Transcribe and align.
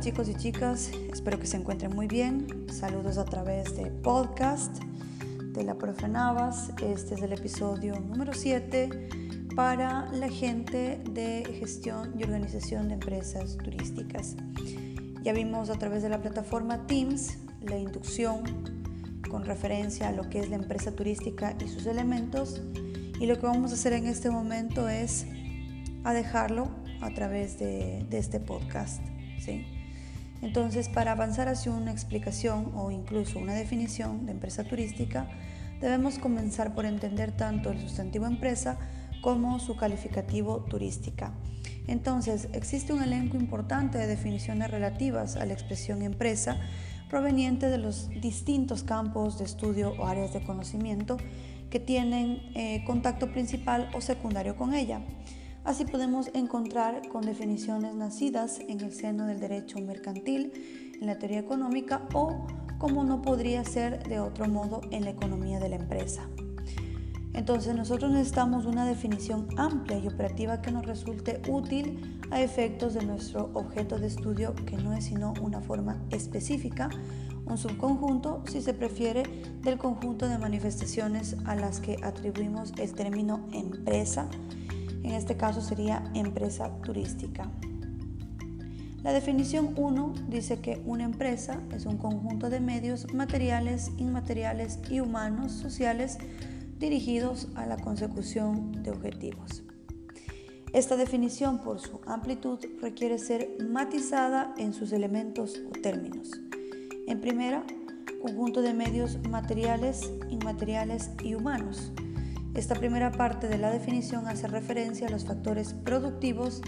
Chicos 0.00 0.28
y 0.28 0.34
chicas, 0.34 0.90
espero 1.12 1.38
que 1.38 1.46
se 1.46 1.56
encuentren 1.56 1.94
muy 1.94 2.08
bien. 2.08 2.66
Saludos 2.70 3.16
a 3.16 3.24
través 3.24 3.76
de 3.76 3.86
podcast 3.86 4.82
de 5.40 5.62
la 5.62 5.78
profe 5.78 6.08
Navas. 6.08 6.70
Este 6.82 7.14
es 7.14 7.22
el 7.22 7.32
episodio 7.32 7.98
número 8.00 8.34
7 8.34 9.08
para 9.54 10.10
la 10.12 10.28
gente 10.28 11.00
de 11.10 11.44
gestión 11.58 12.12
y 12.18 12.24
organización 12.24 12.88
de 12.88 12.94
empresas 12.94 13.56
turísticas. 13.56 14.36
Ya 15.22 15.32
vimos 15.32 15.70
a 15.70 15.78
través 15.78 16.02
de 16.02 16.08
la 16.08 16.20
plataforma 16.20 16.86
Teams 16.86 17.38
la 17.62 17.78
inducción 17.78 18.42
con 19.30 19.44
referencia 19.44 20.08
a 20.08 20.12
lo 20.12 20.28
que 20.28 20.40
es 20.40 20.50
la 20.50 20.56
empresa 20.56 20.92
turística 20.92 21.56
y 21.64 21.68
sus 21.68 21.86
elementos 21.86 22.60
y 23.20 23.26
lo 23.26 23.38
que 23.38 23.46
vamos 23.46 23.70
a 23.70 23.74
hacer 23.74 23.92
en 23.94 24.06
este 24.06 24.28
momento 24.28 24.88
es 24.88 25.24
dejarlo 26.04 26.68
a 27.00 27.10
través 27.14 27.58
de, 27.58 28.04
de 28.10 28.18
este 28.18 28.40
podcast. 28.40 29.00
Entonces, 30.44 30.90
para 30.90 31.12
avanzar 31.12 31.48
hacia 31.48 31.72
una 31.72 31.90
explicación 31.90 32.70
o 32.74 32.90
incluso 32.90 33.38
una 33.38 33.54
definición 33.54 34.26
de 34.26 34.32
empresa 34.32 34.62
turística, 34.62 35.26
debemos 35.80 36.18
comenzar 36.18 36.74
por 36.74 36.84
entender 36.84 37.32
tanto 37.32 37.70
el 37.70 37.80
sustantivo 37.80 38.26
empresa 38.26 38.78
como 39.22 39.58
su 39.58 39.74
calificativo 39.74 40.58
turística. 40.64 41.32
Entonces, 41.86 42.48
existe 42.52 42.92
un 42.92 43.02
elenco 43.02 43.38
importante 43.38 43.96
de 43.96 44.06
definiciones 44.06 44.70
relativas 44.70 45.36
a 45.36 45.46
la 45.46 45.54
expresión 45.54 46.02
empresa 46.02 46.58
proveniente 47.08 47.70
de 47.70 47.78
los 47.78 48.10
distintos 48.10 48.82
campos 48.82 49.38
de 49.38 49.46
estudio 49.46 49.94
o 49.98 50.06
áreas 50.06 50.34
de 50.34 50.42
conocimiento 50.42 51.16
que 51.70 51.80
tienen 51.80 52.42
eh, 52.54 52.84
contacto 52.86 53.32
principal 53.32 53.88
o 53.94 54.02
secundario 54.02 54.56
con 54.56 54.74
ella. 54.74 55.00
Así 55.64 55.86
podemos 55.86 56.30
encontrar 56.34 57.08
con 57.08 57.24
definiciones 57.24 57.94
nacidas 57.94 58.60
en 58.60 58.80
el 58.80 58.92
seno 58.92 59.26
del 59.26 59.40
derecho 59.40 59.78
mercantil, 59.80 60.52
en 61.00 61.06
la 61.06 61.18
teoría 61.18 61.38
económica 61.38 62.02
o, 62.12 62.46
como 62.76 63.02
no 63.02 63.22
podría 63.22 63.64
ser 63.64 64.06
de 64.06 64.20
otro 64.20 64.46
modo, 64.46 64.82
en 64.90 65.04
la 65.04 65.10
economía 65.10 65.58
de 65.60 65.70
la 65.70 65.76
empresa. 65.76 66.28
Entonces 67.32 67.74
nosotros 67.74 68.12
necesitamos 68.12 68.66
una 68.66 68.84
definición 68.84 69.48
amplia 69.56 69.98
y 69.98 70.06
operativa 70.06 70.60
que 70.60 70.70
nos 70.70 70.84
resulte 70.84 71.40
útil 71.48 72.20
a 72.30 72.42
efectos 72.42 72.92
de 72.92 73.04
nuestro 73.04 73.50
objeto 73.54 73.98
de 73.98 74.08
estudio, 74.08 74.54
que 74.66 74.76
no 74.76 74.92
es 74.92 75.06
sino 75.06 75.32
una 75.40 75.62
forma 75.62 76.04
específica, 76.10 76.90
un 77.46 77.56
subconjunto, 77.56 78.42
si 78.46 78.60
se 78.60 78.74
prefiere, 78.74 79.22
del 79.62 79.78
conjunto 79.78 80.28
de 80.28 80.38
manifestaciones 80.38 81.36
a 81.46 81.56
las 81.56 81.80
que 81.80 81.96
atribuimos 82.02 82.72
el 82.78 82.92
término 82.92 83.48
empresa 83.52 84.28
en 85.04 85.12
este 85.12 85.36
caso 85.36 85.60
sería 85.60 86.02
empresa 86.14 86.70
turística. 86.82 87.50
La 89.02 89.12
definición 89.12 89.74
1 89.76 90.14
dice 90.28 90.60
que 90.60 90.82
una 90.86 91.04
empresa 91.04 91.60
es 91.74 91.84
un 91.84 91.98
conjunto 91.98 92.48
de 92.48 92.60
medios 92.60 93.12
materiales, 93.12 93.92
inmateriales 93.98 94.78
y 94.90 95.00
humanos 95.00 95.52
sociales 95.52 96.16
dirigidos 96.78 97.48
a 97.54 97.66
la 97.66 97.76
consecución 97.76 98.82
de 98.82 98.90
objetivos. 98.90 99.62
Esta 100.72 100.96
definición, 100.96 101.60
por 101.60 101.80
su 101.80 102.00
amplitud, 102.06 102.58
requiere 102.80 103.18
ser 103.18 103.58
matizada 103.68 104.54
en 104.56 104.72
sus 104.72 104.92
elementos 104.92 105.60
o 105.68 105.80
términos. 105.80 106.30
En 107.06 107.20
primera, 107.20 107.62
conjunto 108.22 108.62
de 108.62 108.72
medios 108.72 109.18
materiales, 109.28 110.10
inmateriales 110.30 111.10
y 111.22 111.34
humanos. 111.34 111.92
Esta 112.54 112.76
primera 112.76 113.10
parte 113.10 113.48
de 113.48 113.58
la 113.58 113.72
definición 113.72 114.28
hace 114.28 114.46
referencia 114.46 115.08
a 115.08 115.10
los 115.10 115.24
factores 115.24 115.74
productivos, 115.74 116.62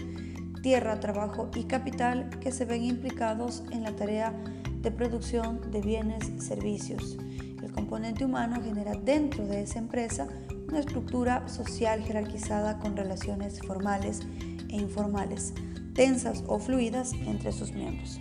tierra, 0.61 0.99
trabajo 0.99 1.49
y 1.55 1.63
capital 1.63 2.29
que 2.41 2.51
se 2.51 2.65
ven 2.65 2.83
implicados 2.83 3.63
en 3.71 3.83
la 3.83 3.95
tarea 3.95 4.33
de 4.81 4.91
producción 4.91 5.71
de 5.71 5.79
bienes 5.79 6.25
servicios. 6.39 7.17
El 7.63 7.71
componente 7.71 8.25
humano 8.25 8.61
genera 8.61 8.95
dentro 8.95 9.47
de 9.47 9.61
esa 9.61 9.79
empresa 9.79 10.27
una 10.67 10.79
estructura 10.79 11.47
social 11.47 12.03
jerarquizada 12.03 12.79
con 12.79 12.97
relaciones 12.97 13.61
formales 13.61 14.23
e 14.67 14.75
informales, 14.75 15.53
tensas 15.93 16.43
o 16.47 16.59
fluidas 16.59 17.13
entre 17.13 17.53
sus 17.53 17.71
miembros. 17.71 18.19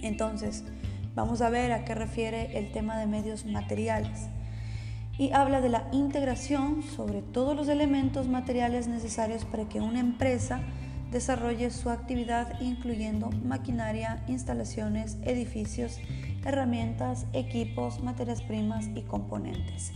Entonces, 0.00 0.64
vamos 1.14 1.42
a 1.42 1.50
ver 1.50 1.72
a 1.72 1.84
qué 1.84 1.94
refiere 1.94 2.58
el 2.58 2.72
tema 2.72 2.98
de 2.98 3.06
medios 3.06 3.44
materiales 3.44 4.30
y 5.18 5.32
habla 5.32 5.60
de 5.60 5.68
la 5.68 5.88
integración 5.92 6.82
sobre 6.82 7.22
todos 7.22 7.56
los 7.56 7.68
elementos 7.68 8.28
materiales 8.28 8.86
necesarios 8.86 9.44
para 9.44 9.68
que 9.68 9.80
una 9.80 9.98
empresa 9.98 10.62
desarrolle 11.10 11.70
su 11.70 11.90
actividad 11.90 12.60
incluyendo 12.60 13.30
maquinaria, 13.44 14.22
instalaciones, 14.28 15.16
edificios, 15.22 15.98
herramientas, 16.44 17.26
equipos, 17.32 18.02
materias 18.02 18.42
primas 18.42 18.86
y 18.94 19.02
componentes. 19.02 19.92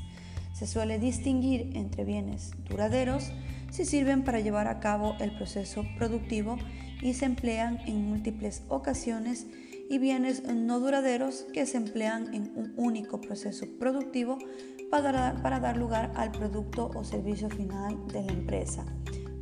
Se 0.52 0.66
suele 0.66 0.98
distinguir 0.98 1.70
entre 1.76 2.04
bienes 2.04 2.52
duraderos 2.68 3.32
si 3.70 3.84
sirven 3.84 4.22
para 4.22 4.40
llevar 4.40 4.68
a 4.68 4.80
cabo 4.80 5.16
el 5.20 5.34
proceso 5.34 5.84
productivo 5.96 6.58
y 7.00 7.14
se 7.14 7.24
emplean 7.24 7.78
en 7.86 8.08
múltiples 8.08 8.62
ocasiones 8.68 9.46
y 9.88 9.98
bienes 9.98 10.42
no 10.44 10.80
duraderos 10.80 11.46
que 11.52 11.66
se 11.66 11.76
emplean 11.76 12.32
en 12.34 12.52
un 12.56 12.72
único 12.76 13.20
proceso 13.20 13.66
productivo 13.78 14.38
para, 14.92 15.58
dar 15.58 15.78
lugar 15.78 16.12
al 16.16 16.32
producto 16.32 16.90
o 16.94 17.02
servicio 17.02 17.48
final 17.48 18.06
de 18.08 18.24
la 18.24 18.32
empresa, 18.32 18.84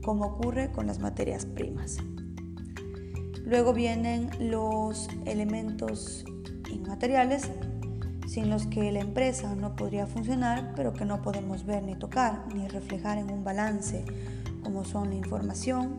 como 0.00 0.26
ocurre 0.26 0.70
con 0.70 0.86
las 0.86 1.00
materias 1.00 1.44
primas. 1.44 1.96
Luego 3.44 3.74
vienen 3.74 4.30
los 4.38 5.08
elementos 5.26 6.24
inmateriales 6.70 7.50
sin 8.28 8.48
los 8.48 8.68
que 8.68 8.92
la 8.92 9.00
empresa 9.00 9.56
no 9.56 9.74
podría 9.74 10.06
funcionar, 10.06 10.72
pero 10.76 10.92
que 10.92 11.04
no 11.04 11.20
podemos 11.20 11.66
ver 11.66 11.82
ni 11.82 11.96
tocar 11.96 12.44
ni 12.54 12.68
reflejar 12.68 13.18
en 13.18 13.32
un 13.32 13.42
balance, 13.42 14.04
como 14.62 14.84
son 14.84 15.08
la 15.08 15.16
información, 15.16 15.96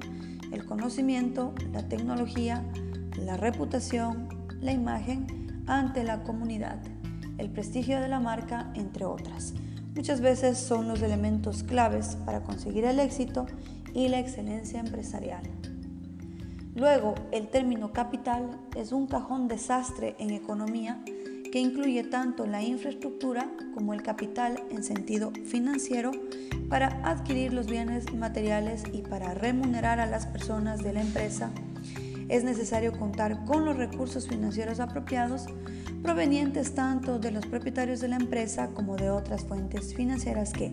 el 0.54 0.66
conocimiento, 0.66 1.54
la 1.74 1.90
tecnología, 1.90 2.64
la 3.18 3.36
reputación, 3.36 4.30
la 4.62 4.72
imagen 4.72 5.28
ante 5.68 6.06
la 6.06 6.24
comunidad 6.24 6.80
el 7.38 7.50
prestigio 7.50 8.00
de 8.00 8.08
la 8.08 8.20
marca, 8.20 8.72
entre 8.76 9.06
otras. 9.06 9.54
Muchas 9.96 10.22
veces 10.22 10.58
son 10.58 10.88
los 10.88 11.02
elementos 11.02 11.64
claves 11.64 12.18
para 12.26 12.44
conseguir 12.44 12.86
el 12.86 13.00
éxito 13.00 13.46
y 13.94 14.08
la 14.08 14.20
excelencia 14.20 14.80
empresarial. 14.80 15.44
Luego, 16.76 17.16
el 17.32 17.50
término 17.50 17.92
capital 17.92 18.58
es 18.78 18.94
un 18.94 19.08
cajón 19.08 19.50
desastre 19.50 20.16
en 20.20 20.32
economía 20.32 21.04
que 21.52 21.60
incluye 21.60 22.04
tanto 22.06 22.48
la 22.48 22.64
infraestructura 22.64 23.52
como 23.76 23.94
el 23.94 24.02
capital 24.02 24.64
en 24.72 24.84
sentido 24.84 25.34
financiero 25.46 26.12
para 26.70 26.88
adquirir 27.04 27.52
los 27.52 27.68
bienes 27.68 28.14
materiales 28.14 28.84
y 28.94 29.02
para 29.02 29.34
remunerar 29.34 30.00
a 30.00 30.06
las 30.06 30.26
personas 30.26 30.82
de 30.82 30.94
la 30.94 31.02
empresa. 31.02 31.52
Es 32.30 32.46
necesario 32.46 32.98
contar 32.98 33.44
con 33.44 33.66
los 33.66 33.76
recursos 33.76 34.30
financieros 34.30 34.80
apropiados 34.80 35.48
provenientes 36.02 36.74
tanto 36.74 37.20
de 37.20 37.32
los 37.32 37.46
propietarios 37.46 38.00
de 38.00 38.08
la 38.08 38.16
empresa 38.16 38.70
como 38.74 38.96
de 38.96 39.10
otras 39.10 39.44
fuentes 39.46 39.94
financieras 39.94 40.52
que, 40.52 40.72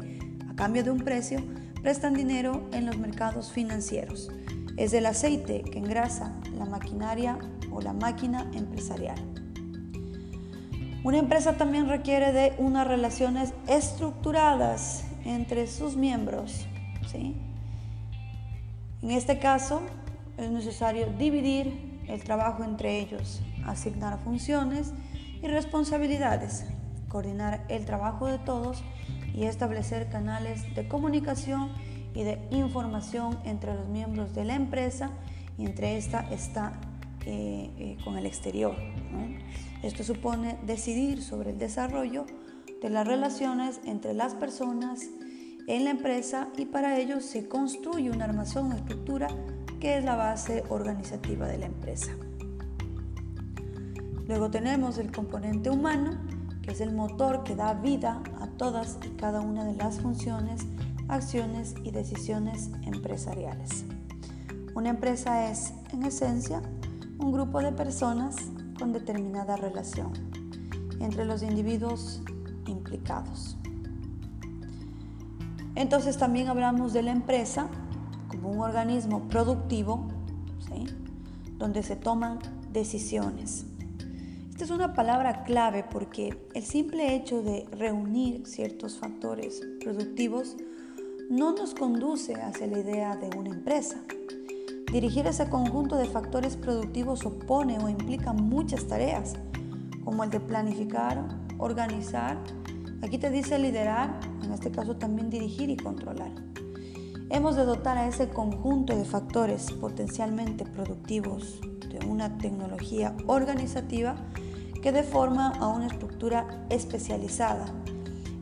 a 0.48 0.54
cambio 0.54 0.82
de 0.82 0.90
un 0.90 1.00
precio, 1.00 1.42
prestan 1.82 2.14
dinero 2.14 2.68
en 2.72 2.86
los 2.86 2.98
mercados 2.98 3.52
financieros. 3.52 4.30
Es 4.76 4.92
el 4.92 5.06
aceite 5.06 5.62
que 5.62 5.78
engrasa 5.78 6.34
la 6.56 6.64
maquinaria 6.64 7.38
o 7.70 7.80
la 7.80 7.92
máquina 7.92 8.50
empresarial. 8.54 9.18
Una 11.04 11.18
empresa 11.18 11.56
también 11.56 11.88
requiere 11.88 12.32
de 12.32 12.54
unas 12.58 12.86
relaciones 12.86 13.52
estructuradas 13.66 15.04
entre 15.24 15.66
sus 15.66 15.96
miembros. 15.96 16.66
¿sí? 17.10 17.36
En 19.02 19.10
este 19.10 19.38
caso, 19.38 19.82
es 20.36 20.50
necesario 20.50 21.06
dividir 21.18 22.00
el 22.08 22.22
trabajo 22.24 22.64
entre 22.64 22.98
ellos, 22.98 23.40
asignar 23.64 24.18
funciones 24.20 24.92
y 25.42 25.46
responsabilidades, 25.46 26.64
coordinar 27.08 27.64
el 27.68 27.84
trabajo 27.84 28.26
de 28.26 28.38
todos 28.38 28.82
y 29.34 29.44
establecer 29.44 30.08
canales 30.08 30.74
de 30.74 30.88
comunicación 30.88 31.70
y 32.14 32.24
de 32.24 32.38
información 32.50 33.38
entre 33.44 33.74
los 33.74 33.88
miembros 33.88 34.34
de 34.34 34.44
la 34.44 34.54
empresa 34.54 35.10
y 35.56 35.66
entre 35.66 35.96
esta 35.96 36.20
está 36.30 36.72
eh, 37.26 37.70
eh, 37.78 37.96
con 38.04 38.16
el 38.16 38.26
exterior. 38.26 38.74
Esto 39.82 40.02
supone 40.02 40.58
decidir 40.66 41.22
sobre 41.22 41.50
el 41.50 41.58
desarrollo 41.58 42.26
de 42.82 42.90
las 42.90 43.06
relaciones 43.06 43.80
entre 43.84 44.14
las 44.14 44.34
personas 44.34 45.06
en 45.66 45.84
la 45.84 45.90
empresa 45.90 46.48
y 46.56 46.64
para 46.64 46.98
ello 46.98 47.20
se 47.20 47.46
construye 47.46 48.10
una 48.10 48.24
armazón 48.24 48.72
o 48.72 48.76
estructura 48.76 49.28
que 49.80 49.98
es 49.98 50.04
la 50.04 50.16
base 50.16 50.64
organizativa 50.70 51.46
de 51.46 51.58
la 51.58 51.66
empresa. 51.66 52.12
Luego 54.28 54.50
tenemos 54.50 54.98
el 54.98 55.10
componente 55.10 55.70
humano, 55.70 56.10
que 56.60 56.72
es 56.72 56.82
el 56.82 56.94
motor 56.94 57.44
que 57.44 57.56
da 57.56 57.72
vida 57.72 58.22
a 58.38 58.46
todas 58.46 58.98
y 59.06 59.16
cada 59.16 59.40
una 59.40 59.64
de 59.64 59.74
las 59.74 60.00
funciones, 60.00 60.66
acciones 61.08 61.74
y 61.82 61.92
decisiones 61.92 62.70
empresariales. 62.82 63.86
Una 64.74 64.90
empresa 64.90 65.50
es, 65.50 65.72
en 65.94 66.02
esencia, 66.02 66.60
un 67.18 67.32
grupo 67.32 67.62
de 67.62 67.72
personas 67.72 68.36
con 68.78 68.92
determinada 68.92 69.56
relación 69.56 70.12
entre 71.00 71.24
los 71.24 71.42
individuos 71.42 72.20
implicados. 72.66 73.56
Entonces 75.74 76.18
también 76.18 76.48
hablamos 76.48 76.92
de 76.92 77.02
la 77.02 77.12
empresa 77.12 77.68
como 78.28 78.50
un 78.50 78.60
organismo 78.60 79.26
productivo, 79.28 80.06
donde 81.56 81.82
se 81.82 81.96
toman 81.96 82.38
decisiones. 82.72 83.64
Esta 84.58 84.74
es 84.74 84.80
una 84.80 84.92
palabra 84.92 85.44
clave 85.44 85.84
porque 85.88 86.36
el 86.52 86.64
simple 86.64 87.14
hecho 87.14 87.44
de 87.44 87.64
reunir 87.70 88.44
ciertos 88.44 88.98
factores 88.98 89.60
productivos 89.80 90.56
no 91.30 91.52
nos 91.52 91.74
conduce 91.74 92.34
hacia 92.34 92.66
la 92.66 92.80
idea 92.80 93.14
de 93.14 93.30
una 93.38 93.50
empresa. 93.50 94.02
Dirigir 94.90 95.28
ese 95.28 95.48
conjunto 95.48 95.94
de 95.94 96.06
factores 96.06 96.56
productivos 96.56 97.24
opone 97.24 97.78
o 97.78 97.88
implica 97.88 98.32
muchas 98.32 98.88
tareas, 98.88 99.34
como 100.04 100.24
el 100.24 100.30
de 100.30 100.40
planificar, 100.40 101.24
organizar, 101.58 102.36
aquí 103.00 103.16
te 103.16 103.30
dice 103.30 103.60
liderar, 103.60 104.18
en 104.42 104.52
este 104.52 104.72
caso 104.72 104.96
también 104.96 105.30
dirigir 105.30 105.70
y 105.70 105.76
controlar. 105.76 106.32
Hemos 107.30 107.54
de 107.54 107.64
dotar 107.64 107.96
a 107.96 108.08
ese 108.08 108.28
conjunto 108.28 108.96
de 108.96 109.04
factores 109.04 109.70
potencialmente 109.70 110.64
productivos 110.64 111.60
de 111.90 112.04
una 112.08 112.38
tecnología 112.38 113.14
organizativa 113.28 114.16
que 114.82 114.92
dé 114.92 115.02
forma 115.02 115.50
a 115.50 115.68
una 115.68 115.86
estructura 115.86 116.66
especializada, 116.70 117.66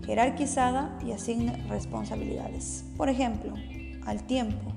jerarquizada 0.05 0.99
y 1.05 1.13
asigne 1.13 1.57
responsabilidades. 1.69 2.85
Por 2.97 3.09
ejemplo, 3.09 3.55
al 4.05 4.23
tiempo. 4.23 4.73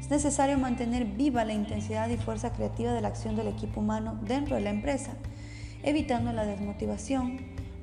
Es 0.00 0.10
necesario 0.10 0.58
mantener 0.58 1.04
viva 1.04 1.44
la 1.44 1.52
intensidad 1.52 2.08
y 2.08 2.16
fuerza 2.16 2.52
creativa 2.52 2.92
de 2.92 3.00
la 3.00 3.08
acción 3.08 3.34
del 3.36 3.48
equipo 3.48 3.80
humano 3.80 4.18
dentro 4.22 4.56
de 4.56 4.62
la 4.62 4.70
empresa, 4.70 5.12
evitando 5.82 6.32
la 6.32 6.44
desmotivación, 6.44 7.38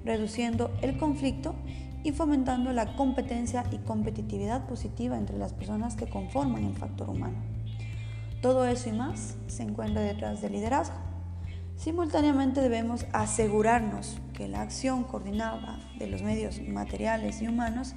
reduciendo 0.06 0.72
el 0.82 0.98
conflicto 0.98 1.56
y 2.04 2.12
fomentando 2.12 2.72
la 2.74 2.96
competencia 2.96 3.64
y 3.72 3.78
competitividad 3.78 4.66
positiva 4.68 5.18
entre 5.18 5.38
las 5.38 5.54
personas 5.54 5.96
que 5.96 6.08
conforman 6.08 6.64
el 6.64 6.76
factor 6.76 7.10
humano. 7.10 7.38
Todo 8.42 8.66
eso 8.66 8.90
y 8.90 8.94
más 8.94 9.36
se 9.48 9.64
encuentra 9.64 10.02
detrás 10.02 10.42
del 10.42 10.54
liderazgo. 10.54 11.13
Simultáneamente 11.76 12.62
debemos 12.62 13.06
asegurarnos 13.12 14.18
que 14.34 14.48
la 14.48 14.62
acción 14.62 15.04
coordinada 15.04 15.80
de 15.98 16.08
los 16.08 16.22
medios 16.22 16.62
materiales 16.62 17.42
y 17.42 17.48
humanos 17.48 17.94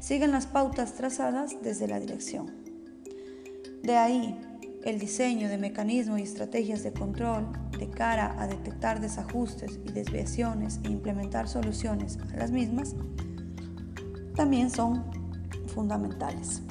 sigan 0.00 0.32
las 0.32 0.46
pautas 0.46 0.94
trazadas 0.94 1.56
desde 1.62 1.88
la 1.88 2.00
dirección. 2.00 2.50
De 3.82 3.96
ahí 3.96 4.38
el 4.84 4.98
diseño 4.98 5.48
de 5.48 5.58
mecanismos 5.58 6.18
y 6.18 6.24
estrategias 6.24 6.82
de 6.82 6.92
control 6.92 7.46
de 7.78 7.88
cara 7.88 8.34
a 8.38 8.46
detectar 8.46 9.00
desajustes 9.00 9.78
y 9.84 9.92
desviaciones 9.92 10.80
e 10.84 10.88
implementar 10.88 11.48
soluciones 11.48 12.18
a 12.32 12.36
las 12.36 12.50
mismas 12.50 12.94
también 14.34 14.70
son 14.70 15.04
fundamentales. 15.68 16.62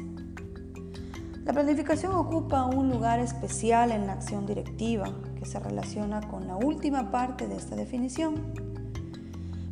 La 1.45 1.53
planificación 1.53 2.13
ocupa 2.13 2.65
un 2.65 2.89
lugar 2.89 3.19
especial 3.19 3.91
en 3.91 4.07
la 4.07 4.13
acción 4.13 4.45
directiva 4.45 5.13
que 5.41 5.47
se 5.47 5.59
relaciona 5.59 6.21
con 6.29 6.45
la 6.45 6.55
última 6.55 7.09
parte 7.09 7.47
de 7.47 7.55
esta 7.55 7.75
definición. 7.75 8.53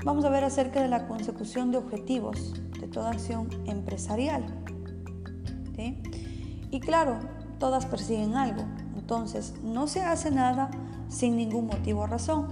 Vamos 0.04 0.26
a 0.26 0.30
ver 0.30 0.44
acerca 0.44 0.82
de 0.82 0.88
la 0.88 1.08
consecución 1.08 1.72
de 1.72 1.78
objetivos 1.78 2.56
de 2.80 2.88
toda 2.88 3.12
acción 3.12 3.50
empresarial. 3.68 4.44
Y 6.72 6.80
claro, 6.80 7.20
todas 7.60 7.86
persiguen 7.86 8.36
algo, 8.36 8.64
entonces 8.98 9.54
no 9.62 9.86
se 9.86 10.02
hace 10.02 10.32
nada 10.32 10.72
sin 11.08 11.38
ningún 11.38 11.68
motivo 11.68 12.02
o 12.02 12.08
razón. 12.08 12.48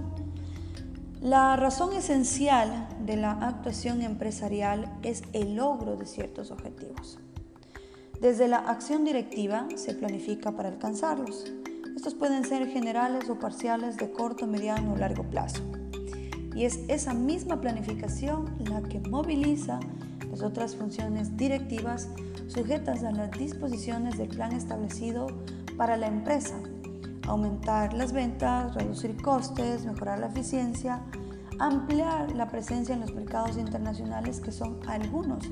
La 1.20 1.56
razón 1.56 1.94
esencial 1.94 2.88
de 3.04 3.16
la 3.16 3.32
actuación 3.32 4.00
empresarial 4.00 4.96
es 5.02 5.24
el 5.32 5.56
logro 5.56 5.96
de 5.96 6.06
ciertos 6.06 6.52
objetivos. 6.52 7.18
Desde 8.20 8.46
la 8.46 8.58
acción 8.58 9.04
directiva 9.04 9.66
se 9.74 9.94
planifica 9.94 10.52
para 10.52 10.68
alcanzarlos. 10.68 11.52
Estos 11.96 12.14
pueden 12.14 12.44
ser 12.44 12.66
generales 12.68 13.28
o 13.28 13.38
parciales 13.38 13.96
de 13.96 14.10
corto, 14.10 14.46
mediano 14.46 14.92
o 14.92 14.96
largo 14.96 15.24
plazo. 15.24 15.62
Y 16.54 16.64
es 16.64 16.80
esa 16.88 17.14
misma 17.14 17.60
planificación 17.60 18.54
la 18.68 18.82
que 18.82 19.00
moviliza 19.00 19.80
las 20.30 20.42
otras 20.42 20.76
funciones 20.76 21.36
directivas 21.36 22.08
sujetas 22.48 23.04
a 23.04 23.12
las 23.12 23.30
disposiciones 23.32 24.18
del 24.18 24.28
plan 24.28 24.52
establecido 24.52 25.26
para 25.76 25.96
la 25.96 26.06
empresa 26.06 26.54
aumentar 27.28 27.92
las 27.92 28.12
ventas, 28.12 28.74
reducir 28.74 29.20
costes, 29.20 29.84
mejorar 29.84 30.18
la 30.18 30.26
eficiencia, 30.26 31.02
ampliar 31.58 32.32
la 32.32 32.48
presencia 32.48 32.94
en 32.94 33.02
los 33.02 33.14
mercados 33.14 33.56
internacionales, 33.56 34.40
que 34.40 34.50
son 34.50 34.80
algunos 34.88 35.44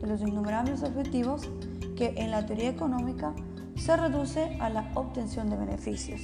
de 0.00 0.06
los 0.06 0.20
innumerables 0.20 0.82
objetivos 0.82 1.48
que 1.96 2.14
en 2.16 2.30
la 2.30 2.46
teoría 2.46 2.70
económica 2.70 3.34
se 3.76 3.96
reduce 3.96 4.56
a 4.60 4.70
la 4.70 4.90
obtención 4.94 5.50
de 5.50 5.56
beneficios, 5.56 6.20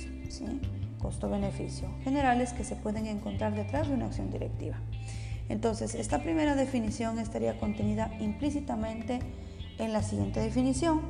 costo-beneficio, 0.98 1.88
generales 2.02 2.52
que 2.52 2.64
se 2.64 2.76
pueden 2.76 3.06
encontrar 3.06 3.54
detrás 3.54 3.88
de 3.88 3.94
una 3.94 4.06
acción 4.06 4.30
directiva. 4.30 4.76
Entonces, 5.48 5.94
esta 5.94 6.22
primera 6.22 6.54
definición 6.54 7.18
estaría 7.18 7.58
contenida 7.58 8.12
implícitamente 8.20 9.18
en 9.78 9.92
la 9.92 10.02
siguiente 10.02 10.40
definición, 10.40 11.00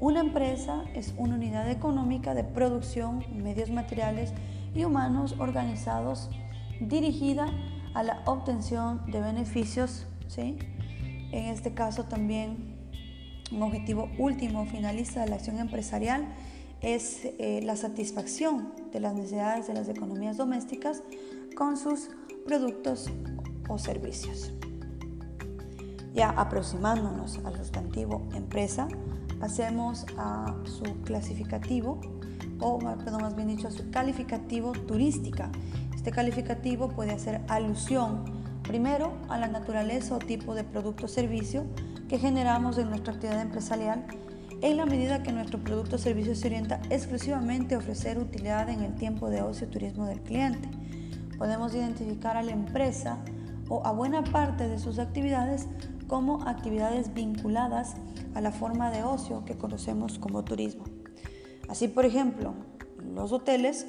una 0.00 0.20
empresa 0.20 0.84
es 0.94 1.14
una 1.18 1.34
unidad 1.34 1.70
económica 1.70 2.34
de 2.34 2.42
producción, 2.42 3.24
medios 3.34 3.70
materiales 3.70 4.32
y 4.74 4.84
humanos 4.84 5.36
organizados 5.38 6.30
dirigida 6.80 7.48
a 7.92 8.02
la 8.02 8.22
obtención 8.24 9.02
de 9.10 9.20
beneficios, 9.20 10.06
¿sí? 10.26 10.56
en 11.32 11.46
este 11.46 11.74
caso 11.74 12.04
también 12.04 12.73
un 13.54 13.62
objetivo 13.62 14.10
último 14.18 14.66
finalista 14.66 15.20
de 15.20 15.28
la 15.28 15.36
acción 15.36 15.58
empresarial 15.58 16.26
es 16.80 17.24
eh, 17.24 17.60
la 17.62 17.76
satisfacción 17.76 18.72
de 18.92 19.00
las 19.00 19.14
necesidades 19.14 19.68
de 19.68 19.74
las 19.74 19.88
economías 19.88 20.36
domésticas 20.36 21.02
con 21.56 21.76
sus 21.76 22.10
productos 22.44 23.10
o 23.68 23.78
servicios. 23.78 24.52
Ya 26.12 26.30
aproximándonos 26.30 27.40
al 27.44 27.56
sustantivo 27.56 28.28
empresa, 28.34 28.88
pasemos 29.40 30.04
a 30.18 30.54
su 30.64 30.82
clasificativo, 31.02 32.00
o 32.60 32.78
perdón, 32.78 33.22
más 33.22 33.34
bien 33.34 33.48
dicho, 33.48 33.68
a 33.68 33.70
su 33.70 33.90
calificativo 33.90 34.72
turística. 34.72 35.50
Este 35.94 36.10
calificativo 36.10 36.88
puede 36.88 37.12
hacer 37.12 37.40
alusión 37.48 38.24
primero 38.62 39.12
a 39.28 39.38
la 39.38 39.48
naturaleza 39.48 40.14
o 40.14 40.18
tipo 40.18 40.54
de 40.54 40.64
producto 40.64 41.06
o 41.06 41.08
servicio 41.08 41.64
que 42.08 42.18
generamos 42.18 42.78
en 42.78 42.90
nuestra 42.90 43.14
actividad 43.14 43.40
empresarial 43.40 44.04
en 44.60 44.76
la 44.76 44.86
medida 44.86 45.22
que 45.22 45.32
nuestro 45.32 45.58
producto 45.58 45.96
o 45.96 45.98
servicio 45.98 46.34
se 46.34 46.46
orienta 46.46 46.80
exclusivamente 46.88 47.74
a 47.74 47.78
ofrecer 47.78 48.18
utilidad 48.18 48.68
en 48.70 48.80
el 48.80 48.94
tiempo 48.94 49.28
de 49.28 49.42
ocio 49.42 49.66
y 49.66 49.70
turismo 49.70 50.06
del 50.06 50.20
cliente. 50.20 50.68
Podemos 51.36 51.74
identificar 51.74 52.36
a 52.36 52.42
la 52.42 52.52
empresa 52.52 53.18
o 53.68 53.84
a 53.84 53.92
buena 53.92 54.24
parte 54.24 54.68
de 54.68 54.78
sus 54.78 54.98
actividades 54.98 55.66
como 56.06 56.42
actividades 56.46 57.12
vinculadas 57.12 57.96
a 58.34 58.40
la 58.40 58.52
forma 58.52 58.90
de 58.90 59.02
ocio 59.02 59.44
que 59.44 59.56
conocemos 59.56 60.18
como 60.18 60.44
turismo. 60.44 60.84
Así, 61.68 61.88
por 61.88 62.04
ejemplo, 62.04 62.54
los 63.02 63.32
hoteles 63.32 63.86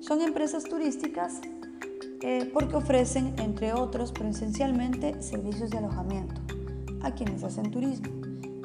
son 0.00 0.20
empresas 0.20 0.64
turísticas 0.64 1.40
eh, 2.22 2.50
porque 2.52 2.76
ofrecen, 2.76 3.34
entre 3.38 3.72
otros, 3.72 4.12
pero 4.12 4.28
esencialmente, 4.28 5.20
servicios 5.22 5.70
de 5.70 5.78
alojamiento 5.78 6.40
a 7.02 7.12
quienes 7.12 7.42
hacen 7.42 7.70
turismo. 7.70 8.08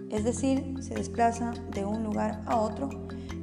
Es 0.09 0.23
decir, 0.23 0.75
se 0.81 0.93
desplazan 0.93 1.55
de 1.71 1.85
un 1.85 2.03
lugar 2.03 2.41
a 2.45 2.57
otro 2.57 2.89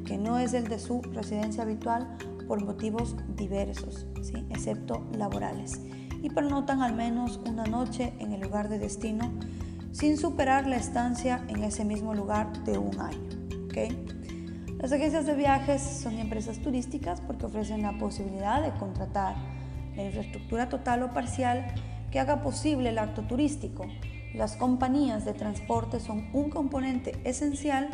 que 0.06 0.16
no 0.16 0.38
es 0.38 0.54
el 0.54 0.68
de 0.68 0.78
su 0.78 1.02
residencia 1.02 1.62
habitual 1.62 2.16
por 2.46 2.64
motivos 2.64 3.16
diversos, 3.36 4.06
¿sí? 4.22 4.46
excepto 4.50 5.06
laborales 5.16 5.80
y 6.22 6.30
pernotan 6.30 6.80
al 6.80 6.94
menos 6.94 7.38
una 7.46 7.64
noche 7.64 8.14
en 8.18 8.32
el 8.32 8.40
lugar 8.40 8.70
de 8.70 8.78
destino 8.78 9.30
sin 9.92 10.16
superar 10.16 10.66
la 10.66 10.76
estancia 10.76 11.44
en 11.48 11.62
ese 11.62 11.84
mismo 11.84 12.14
lugar 12.14 12.64
de 12.64 12.78
un 12.78 12.98
año. 12.98 13.28
Las 14.78 14.92
agencias 14.92 15.26
de 15.26 15.34
viajes 15.34 15.82
son 15.82 16.14
empresas 16.18 16.60
turísticas 16.60 17.20
porque 17.20 17.46
ofrecen 17.46 17.82
la 17.82 17.98
posibilidad 17.98 18.62
de 18.62 18.70
contratar 18.78 19.34
la 19.96 20.04
infraestructura 20.04 20.68
total 20.68 21.02
o 21.02 21.12
parcial 21.12 21.66
que 22.10 22.20
haga 22.20 22.42
posible 22.42 22.90
el 22.90 22.98
acto 22.98 23.22
turístico. 23.22 23.86
Las 24.34 24.56
compañías 24.56 25.24
de 25.24 25.32
transporte 25.32 26.00
son 26.00 26.28
un 26.32 26.50
componente 26.50 27.18
esencial 27.24 27.88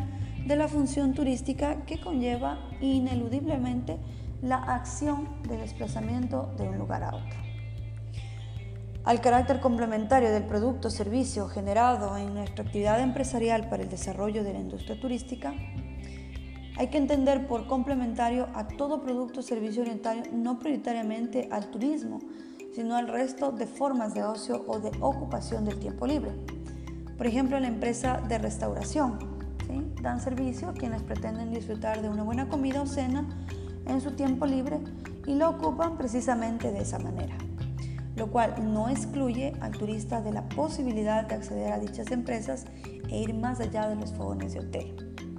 de 0.45 0.55
la 0.55 0.67
función 0.67 1.13
turística 1.13 1.85
que 1.85 1.99
conlleva 1.99 2.59
ineludiblemente 2.81 3.97
la 4.41 4.57
acción 4.57 5.29
de 5.47 5.57
desplazamiento 5.57 6.51
de 6.57 6.67
un 6.67 6.77
lugar 6.77 7.03
a 7.03 7.15
otro 7.15 7.51
al 9.03 9.19
carácter 9.19 9.59
complementario 9.59 10.31
del 10.31 10.43
producto 10.43 10.89
o 10.89 10.91
servicio 10.91 11.47
generado 11.47 12.17
en 12.17 12.33
nuestra 12.35 12.63
actividad 12.63 12.99
empresarial 12.99 13.67
para 13.67 13.83
el 13.83 13.89
desarrollo 13.89 14.43
de 14.43 14.53
la 14.53 14.59
industria 14.59 14.99
turística, 14.99 15.53
Hay 16.81 16.87
que 16.87 16.97
entender 16.97 17.45
por 17.45 17.67
complementario 17.67 18.47
a 18.55 18.67
todo 18.67 19.03
producto 19.03 19.41
o 19.41 19.43
servicio 19.43 19.83
orientario 19.83 20.23
no 20.33 20.57
prioritariamente 20.57 21.47
al 21.51 21.69
turismo, 21.69 22.21
sino 22.73 22.95
al 22.95 23.07
resto 23.07 23.51
de 23.51 23.67
formas 23.67 24.15
de 24.15 24.23
ocio 24.23 24.65
o 24.65 24.79
de 24.79 24.89
ocupación 24.99 25.63
del 25.63 25.77
tiempo 25.77 26.07
libre. 26.07 26.31
Por 27.19 27.27
ejemplo, 27.27 27.59
la 27.59 27.67
empresa 27.67 28.19
de 28.27 28.39
restauración 28.39 29.19
dan 30.01 30.19
servicio 30.19 30.69
a 30.69 30.73
quienes 30.73 31.03
pretenden 31.03 31.53
disfrutar 31.53 32.01
de 32.01 32.09
una 32.09 32.23
buena 32.23 32.49
comida 32.49 32.81
o 32.81 32.87
cena 32.87 33.29
en 33.85 34.01
su 34.01 34.13
tiempo 34.13 34.47
libre 34.47 34.79
y 35.27 35.35
lo 35.35 35.51
ocupan 35.51 35.99
precisamente 35.99 36.71
de 36.71 36.79
esa 36.79 36.97
manera, 36.97 37.37
lo 38.15 38.31
cual 38.31 38.55
no 38.73 38.89
excluye 38.89 39.53
al 39.61 39.73
turista 39.73 40.19
de 40.19 40.31
la 40.31 40.49
posibilidad 40.49 41.27
de 41.27 41.35
acceder 41.35 41.73
a 41.73 41.77
dichas 41.77 42.09
empresas 42.09 42.65
e 43.07 43.21
ir 43.21 43.35
más 43.35 43.59
allá 43.59 43.87
de 43.87 43.97
los 43.97 44.13
fogones 44.13 44.53
de 44.53 44.61
hotel. 44.61 45.30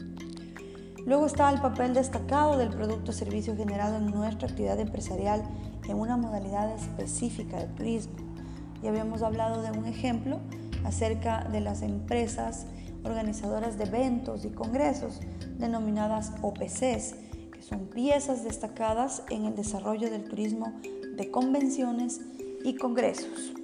Luego 1.04 1.26
está 1.26 1.50
el 1.50 1.60
papel 1.60 1.94
destacado 1.94 2.56
del 2.56 2.68
producto 2.68 3.10
o 3.10 3.14
servicio 3.14 3.56
generado 3.56 3.96
en 3.96 4.06
nuestra 4.06 4.48
actividad 4.48 4.78
empresarial 4.78 5.42
en 5.88 5.98
una 5.98 6.16
modalidad 6.16 6.72
específica 6.74 7.58
de 7.58 7.66
turismo. 7.66 8.14
Ya 8.82 8.90
habíamos 8.90 9.22
hablado 9.22 9.62
de 9.62 9.76
un 9.76 9.86
ejemplo 9.86 10.38
acerca 10.84 11.44
de 11.50 11.60
las 11.60 11.82
empresas 11.82 12.66
organizadoras 13.04 13.78
de 13.78 13.84
eventos 13.84 14.44
y 14.44 14.50
congresos, 14.50 15.20
denominadas 15.58 16.32
OPCs, 16.40 17.16
que 17.52 17.62
son 17.62 17.86
piezas 17.86 18.44
destacadas 18.44 19.24
en 19.30 19.46
el 19.46 19.56
desarrollo 19.56 20.08
del 20.08 20.24
turismo 20.24 20.72
de 21.16 21.30
convenciones 21.30 22.20
y 22.64 22.76
congresos. 22.76 23.54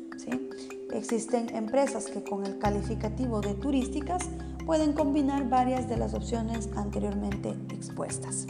Existen 0.93 1.55
empresas 1.55 2.07
que 2.07 2.25
con 2.25 2.47
el 2.47 2.59
calificativo 2.59 3.41
de 3.41 3.55
turísticas 3.55 4.29
pueden 4.69 4.93
combinar 4.93 5.49
varias 5.49 5.89
de 5.89 5.97
las 5.97 6.13
opciones 6.13 6.69
anteriormente 6.77 7.55
expuestas. 7.71 8.47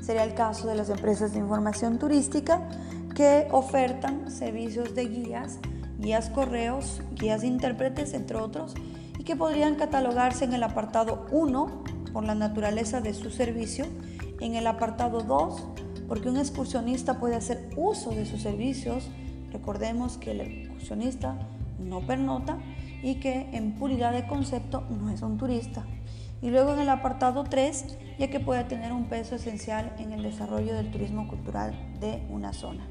Sería 0.00 0.24
el 0.24 0.32
caso 0.32 0.66
de 0.66 0.74
las 0.74 0.88
empresas 0.88 1.34
de 1.34 1.40
información 1.40 1.98
turística 1.98 2.66
que 3.14 3.46
ofertan 3.50 4.30
servicios 4.30 4.94
de 4.94 5.08
guías, 5.08 5.58
guías 5.98 6.30
correos, 6.30 7.02
guías 7.16 7.44
intérpretes, 7.44 8.14
entre 8.14 8.38
otros, 8.38 8.72
y 9.18 9.24
que 9.24 9.36
podrían 9.36 9.74
catalogarse 9.74 10.46
en 10.46 10.54
el 10.54 10.62
apartado 10.62 11.26
1 11.32 11.84
por 12.14 12.24
la 12.24 12.34
naturaleza 12.34 13.02
de 13.02 13.12
su 13.12 13.28
servicio, 13.30 13.84
en 14.40 14.54
el 14.54 14.66
apartado 14.66 15.20
2 15.20 15.66
porque 16.08 16.30
un 16.30 16.38
excursionista 16.38 17.20
puede 17.20 17.36
hacer 17.36 17.68
uso 17.76 18.12
de 18.12 18.24
sus 18.24 18.40
servicios, 18.40 19.10
recordemos 19.52 20.16
que 20.16 20.30
el 20.30 20.40
excursionista 20.40 21.36
no 21.78 22.00
pernota 22.00 22.56
y 23.02 23.16
que 23.16 23.48
en 23.52 23.74
puridad 23.74 24.12
de 24.12 24.26
concepto 24.26 24.82
no 24.90 25.10
es 25.10 25.22
un 25.22 25.38
turista. 25.38 25.84
Y 26.42 26.50
luego 26.50 26.72
en 26.72 26.80
el 26.80 26.88
apartado 26.88 27.44
3, 27.44 27.98
ya 28.18 28.28
que 28.28 28.40
puede 28.40 28.64
tener 28.64 28.92
un 28.92 29.06
peso 29.06 29.34
esencial 29.34 29.94
en 29.98 30.12
el 30.12 30.22
desarrollo 30.22 30.74
del 30.74 30.90
turismo 30.90 31.28
cultural 31.28 31.74
de 32.00 32.26
una 32.30 32.52
zona. 32.52 32.88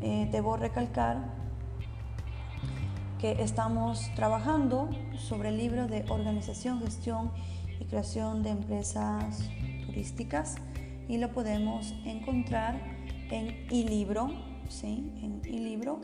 Eh, 0.00 0.28
debo 0.30 0.56
recalcar 0.56 1.34
que 3.18 3.42
estamos 3.42 4.10
trabajando 4.14 4.90
sobre 5.16 5.50
el 5.50 5.56
libro 5.56 5.86
de 5.86 6.04
organización, 6.08 6.80
gestión 6.80 7.30
y 7.80 7.84
creación 7.84 8.42
de 8.42 8.50
empresas 8.50 9.50
turísticas 9.86 10.56
y 11.08 11.18
lo 11.18 11.32
podemos 11.32 11.94
encontrar 12.04 12.80
en 13.30 13.66
iLibro, 13.70 14.30
¿sí? 14.68 15.12
en 15.22 15.40
iLibro, 15.44 16.00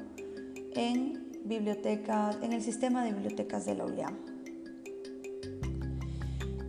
en 0.75 1.32
bibliotecas, 1.45 2.39
en 2.43 2.53
el 2.53 2.63
sistema 2.63 3.05
de 3.05 3.13
bibliotecas 3.13 3.67
de 3.67 3.75
la 3.75 3.85
ULIAM. 3.85 4.17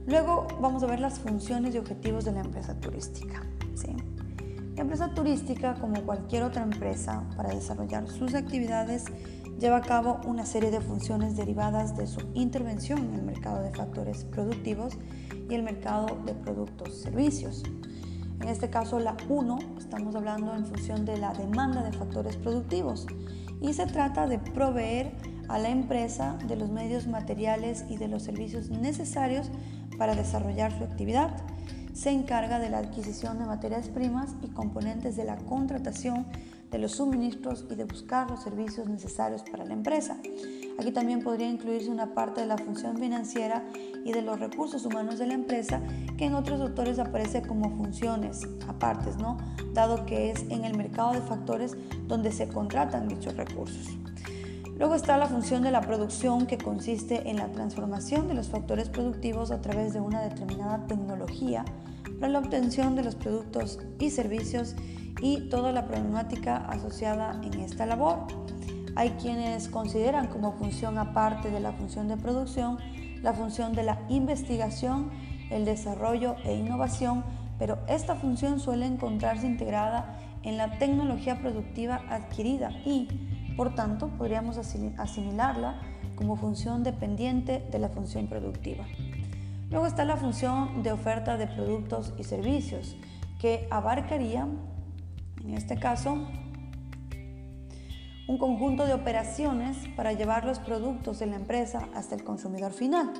Luego 0.05 0.47
vamos 0.59 0.83
a 0.83 0.87
ver 0.87 0.99
las 0.99 1.19
funciones 1.19 1.73
y 1.75 1.77
objetivos 1.77 2.25
de 2.25 2.33
la 2.33 2.41
empresa 2.41 2.79
turística. 2.79 3.41
¿sí? 3.75 3.95
La 4.75 4.81
empresa 4.81 5.13
turística, 5.13 5.75
como 5.75 6.01
cualquier 6.03 6.43
otra 6.43 6.63
empresa, 6.63 7.23
para 7.37 7.49
desarrollar 7.49 8.09
sus 8.09 8.33
actividades, 8.33 9.05
lleva 9.59 9.77
a 9.77 9.81
cabo 9.81 10.19
una 10.25 10.45
serie 10.45 10.71
de 10.71 10.81
funciones 10.81 11.37
derivadas 11.37 11.95
de 11.95 12.07
su 12.07 12.19
intervención 12.33 12.99
en 12.99 13.13
el 13.13 13.21
mercado 13.21 13.61
de 13.63 13.71
factores 13.71 14.25
productivos 14.25 14.97
y 15.49 15.53
el 15.53 15.63
mercado 15.63 16.17
de 16.25 16.33
productos 16.33 17.01
servicios. 17.01 17.63
En 18.41 18.49
este 18.49 18.69
caso, 18.69 18.99
la 18.99 19.15
1, 19.29 19.59
estamos 19.77 20.15
hablando 20.15 20.53
en 20.53 20.65
función 20.65 21.05
de 21.05 21.17
la 21.17 21.31
demanda 21.31 21.81
de 21.81 21.93
factores 21.93 22.35
productivos 22.35 23.07
y 23.61 23.73
se 23.73 23.85
trata 23.85 24.27
de 24.27 24.39
proveer 24.39 25.11
a 25.47 25.59
la 25.59 25.69
empresa 25.69 26.37
de 26.47 26.55
los 26.55 26.69
medios 26.69 27.07
materiales 27.07 27.85
y 27.89 27.97
de 27.97 28.07
los 28.07 28.23
servicios 28.23 28.69
necesarios 28.69 29.49
para 29.97 30.15
desarrollar 30.15 30.77
su 30.77 30.83
actividad. 30.83 31.35
Se 31.93 32.09
encarga 32.11 32.59
de 32.59 32.69
la 32.69 32.79
adquisición 32.79 33.39
de 33.39 33.45
materias 33.45 33.87
primas 33.87 34.31
y 34.41 34.47
componentes 34.47 35.15
de 35.15 35.25
la 35.25 35.37
contratación 35.37 36.25
de 36.73 36.79
los 36.79 36.93
suministros 36.93 37.65
y 37.69 37.75
de 37.75 37.85
buscar 37.85 38.29
los 38.31 38.41
servicios 38.41 38.89
necesarios 38.89 39.43
para 39.43 39.63
la 39.63 39.73
empresa. 39.73 40.17
Aquí 40.79 40.91
también 40.91 41.21
podría 41.21 41.47
incluirse 41.47 41.89
una 41.89 42.15
parte 42.15 42.41
de 42.41 42.47
la 42.47 42.57
función 42.57 42.97
financiera 42.97 43.63
y 44.03 44.11
de 44.11 44.23
los 44.23 44.39
recursos 44.39 44.83
humanos 44.83 45.19
de 45.19 45.27
la 45.27 45.35
empresa 45.35 45.81
que 46.17 46.25
en 46.25 46.33
otros 46.33 46.59
autores 46.59 46.97
aparece 46.97 47.43
como 47.43 47.69
funciones 47.77 48.41
apartes, 48.67 49.17
¿no? 49.17 49.37
Dado 49.73 50.07
que 50.07 50.31
es 50.31 50.41
en 50.49 50.65
el 50.65 50.75
mercado 50.75 51.13
de 51.13 51.21
factores 51.21 51.77
donde 52.07 52.31
se 52.31 52.47
contratan 52.47 53.07
dichos 53.07 53.37
recursos. 53.37 53.95
Luego 54.75 54.95
está 54.95 55.15
la 55.17 55.27
función 55.27 55.61
de 55.61 55.69
la 55.69 55.81
producción 55.81 56.47
que 56.47 56.57
consiste 56.57 57.29
en 57.29 57.37
la 57.37 57.51
transformación 57.51 58.27
de 58.27 58.33
los 58.33 58.49
factores 58.49 58.89
productivos 58.89 59.51
a 59.51 59.61
través 59.61 59.93
de 59.93 60.01
una 60.01 60.23
determinada 60.23 60.87
tecnología 60.87 61.65
para 62.19 62.33
la 62.33 62.39
obtención 62.39 62.95
de 62.95 63.03
los 63.03 63.13
productos 63.13 63.77
y 63.99 64.09
servicios 64.09 64.75
y 65.21 65.49
toda 65.49 65.71
la 65.71 65.85
problemática 65.85 66.57
asociada 66.57 67.39
en 67.43 67.59
esta 67.59 67.85
labor. 67.85 68.27
Hay 68.95 69.11
quienes 69.11 69.69
consideran 69.69 70.27
como 70.27 70.53
función 70.53 70.97
aparte 70.97 71.49
de 71.49 71.59
la 71.59 71.71
función 71.71 72.07
de 72.07 72.17
producción 72.17 72.77
la 73.23 73.33
función 73.33 73.73
de 73.73 73.83
la 73.83 73.99
investigación, 74.09 75.09
el 75.49 75.65
desarrollo 75.65 76.35
e 76.43 76.53
innovación, 76.55 77.23
pero 77.57 77.79
esta 77.87 78.15
función 78.15 78.59
suele 78.59 78.85
encontrarse 78.85 79.47
integrada 79.47 80.19
en 80.43 80.57
la 80.57 80.77
tecnología 80.77 81.39
productiva 81.39 82.01
adquirida 82.09 82.69
y, 82.85 83.07
por 83.55 83.73
tanto, 83.75 84.09
podríamos 84.09 84.57
asimilarla 84.57 85.79
como 86.15 86.35
función 86.35 86.83
dependiente 86.83 87.65
de 87.71 87.79
la 87.79 87.87
función 87.87 88.27
productiva. 88.27 88.85
Luego 89.69 89.87
está 89.87 90.03
la 90.03 90.17
función 90.17 90.83
de 90.83 90.91
oferta 90.91 91.37
de 91.37 91.47
productos 91.47 92.13
y 92.19 92.25
servicios, 92.25 92.97
que 93.39 93.67
abarcaría 93.71 94.47
en 95.43 95.53
este 95.53 95.77
caso, 95.77 96.17
un 98.27 98.37
conjunto 98.37 98.85
de 98.85 98.93
operaciones 98.93 99.77
para 99.95 100.13
llevar 100.13 100.45
los 100.45 100.59
productos 100.59 101.19
de 101.19 101.25
la 101.25 101.35
empresa 101.35 101.89
hasta 101.93 102.15
el 102.15 102.23
consumidor 102.23 102.71
final. 102.71 103.11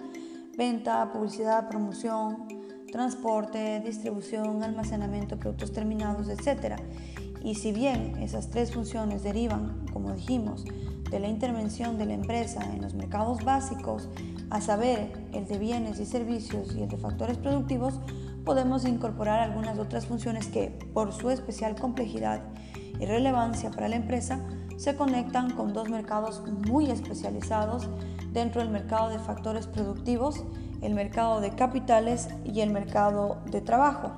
Venta, 0.57 1.11
publicidad, 1.11 1.67
promoción, 1.67 2.47
transporte, 2.91 3.81
distribución, 3.81 4.63
almacenamiento 4.63 5.37
productos 5.37 5.73
terminados, 5.73 6.29
etc. 6.29 6.75
Y 7.43 7.55
si 7.55 7.73
bien 7.73 8.17
esas 8.21 8.49
tres 8.49 8.71
funciones 8.71 9.23
derivan, 9.23 9.85
como 9.91 10.13
dijimos, 10.13 10.63
de 11.09 11.19
la 11.19 11.27
intervención 11.27 11.97
de 11.97 12.05
la 12.05 12.13
empresa 12.13 12.63
en 12.73 12.81
los 12.81 12.93
mercados 12.93 13.43
básicos, 13.43 14.09
a 14.49 14.61
saber, 14.61 15.11
el 15.33 15.47
de 15.47 15.57
bienes 15.57 15.99
y 15.99 16.05
servicios 16.05 16.75
y 16.75 16.83
el 16.83 16.89
de 16.89 16.97
factores 16.97 17.37
productivos, 17.37 17.99
podemos 18.43 18.85
incorporar 18.85 19.39
algunas 19.39 19.79
otras 19.79 20.05
funciones 20.05 20.47
que, 20.47 20.69
por 20.93 21.13
su 21.13 21.29
especial 21.29 21.75
complejidad 21.75 22.41
y 22.99 23.05
relevancia 23.05 23.71
para 23.71 23.87
la 23.87 23.95
empresa, 23.95 24.41
se 24.77 24.95
conectan 24.95 25.51
con 25.51 25.73
dos 25.73 25.89
mercados 25.89 26.43
muy 26.67 26.89
especializados 26.89 27.89
dentro 28.31 28.61
del 28.61 28.71
mercado 28.71 29.09
de 29.09 29.19
factores 29.19 29.67
productivos, 29.67 30.43
el 30.81 30.93
mercado 30.93 31.39
de 31.39 31.51
capitales 31.51 32.29
y 32.43 32.61
el 32.61 32.71
mercado 32.71 33.41
de 33.49 33.61
trabajo. 33.61 34.11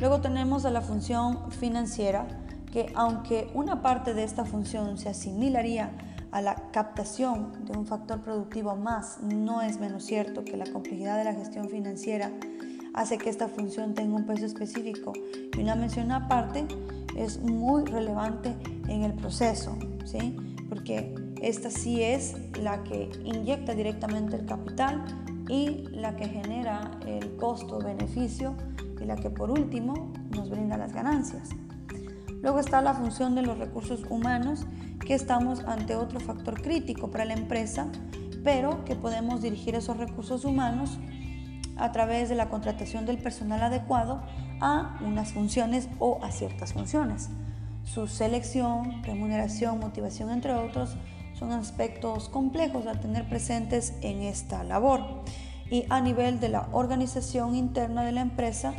Luego 0.00 0.20
tenemos 0.20 0.64
a 0.64 0.70
la 0.70 0.80
función 0.80 1.50
financiera, 1.50 2.28
que 2.72 2.92
aunque 2.94 3.50
una 3.54 3.82
parte 3.82 4.14
de 4.14 4.22
esta 4.22 4.44
función 4.44 4.98
se 4.98 5.08
asimilaría 5.08 5.90
a 6.30 6.42
la 6.42 6.70
captación 6.72 7.64
de 7.64 7.76
un 7.76 7.86
factor 7.86 8.20
productivo 8.20 8.76
más, 8.76 9.18
no 9.22 9.62
es 9.62 9.80
menos 9.80 10.04
cierto 10.04 10.44
que 10.44 10.56
la 10.56 10.66
complejidad 10.66 11.16
de 11.16 11.24
la 11.24 11.34
gestión 11.34 11.68
financiera 11.68 12.30
hace 12.94 13.18
que 13.18 13.30
esta 13.30 13.48
función 13.48 13.94
tenga 13.94 14.16
un 14.16 14.26
peso 14.26 14.46
específico 14.46 15.12
y 15.56 15.60
una 15.60 15.74
mención 15.74 16.10
aparte 16.10 16.66
es 17.16 17.40
muy 17.40 17.84
relevante 17.84 18.56
en 18.88 19.02
el 19.04 19.14
proceso, 19.14 19.76
¿sí? 20.04 20.36
porque 20.68 21.14
esta 21.40 21.70
sí 21.70 22.02
es 22.02 22.34
la 22.60 22.82
que 22.84 23.10
inyecta 23.24 23.74
directamente 23.74 24.36
el 24.36 24.46
capital 24.46 25.04
y 25.48 25.84
la 25.92 26.16
que 26.16 26.26
genera 26.26 26.90
el 27.06 27.36
costo-beneficio 27.36 28.54
y 29.00 29.04
la 29.04 29.16
que 29.16 29.30
por 29.30 29.50
último 29.50 30.12
nos 30.30 30.50
brinda 30.50 30.76
las 30.76 30.92
ganancias. 30.92 31.50
Luego 32.42 32.60
está 32.60 32.80
la 32.82 32.94
función 32.94 33.34
de 33.34 33.42
los 33.42 33.58
recursos 33.58 34.04
humanos, 34.08 34.66
que 35.04 35.14
estamos 35.14 35.60
ante 35.60 35.96
otro 35.96 36.20
factor 36.20 36.62
crítico 36.62 37.10
para 37.10 37.24
la 37.24 37.34
empresa, 37.34 37.88
pero 38.44 38.84
que 38.84 38.94
podemos 38.94 39.42
dirigir 39.42 39.74
esos 39.74 39.96
recursos 39.96 40.44
humanos 40.44 40.98
a 41.76 41.92
través 41.92 42.28
de 42.28 42.34
la 42.34 42.48
contratación 42.48 43.06
del 43.06 43.18
personal 43.18 43.62
adecuado 43.62 44.22
a 44.60 44.98
unas 45.00 45.32
funciones 45.32 45.88
o 45.98 46.18
a 46.22 46.30
ciertas 46.30 46.72
funciones. 46.72 47.30
Su 47.84 48.06
selección, 48.06 49.02
remuneración, 49.02 49.78
motivación, 49.78 50.30
entre 50.30 50.54
otros, 50.54 50.96
son 51.38 51.52
aspectos 51.52 52.28
complejos 52.28 52.86
a 52.86 53.00
tener 53.00 53.28
presentes 53.28 53.94
en 54.02 54.22
esta 54.22 54.64
labor. 54.64 55.22
Y 55.70 55.84
a 55.88 56.00
nivel 56.00 56.40
de 56.40 56.48
la 56.48 56.68
organización 56.72 57.54
interna 57.54 58.02
de 58.02 58.12
la 58.12 58.22
empresa 58.22 58.74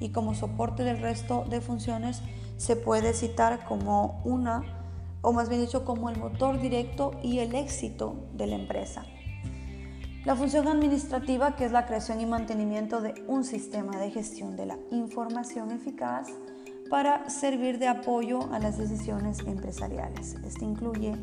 y 0.00 0.10
como 0.10 0.34
soporte 0.34 0.82
del 0.84 1.00
resto 1.00 1.44
de 1.48 1.60
funciones, 1.60 2.22
se 2.56 2.76
puede 2.76 3.12
citar 3.14 3.64
como 3.64 4.20
una, 4.24 4.62
o 5.20 5.32
más 5.32 5.48
bien 5.48 5.60
dicho, 5.60 5.84
como 5.84 6.10
el 6.10 6.18
motor 6.18 6.60
directo 6.60 7.12
y 7.22 7.38
el 7.38 7.54
éxito 7.54 8.28
de 8.34 8.46
la 8.46 8.56
empresa. 8.56 9.04
La 10.24 10.36
función 10.36 10.68
administrativa, 10.68 11.56
que 11.56 11.64
es 11.64 11.72
la 11.72 11.84
creación 11.84 12.20
y 12.20 12.26
mantenimiento 12.26 13.00
de 13.00 13.24
un 13.26 13.42
sistema 13.42 13.96
de 13.96 14.10
gestión 14.12 14.56
de 14.56 14.66
la 14.66 14.78
información 14.92 15.72
eficaz 15.72 16.28
para 16.88 17.28
servir 17.28 17.80
de 17.80 17.88
apoyo 17.88 18.52
a 18.52 18.60
las 18.60 18.78
decisiones 18.78 19.40
empresariales. 19.40 20.36
Este 20.44 20.64
incluye 20.64 21.16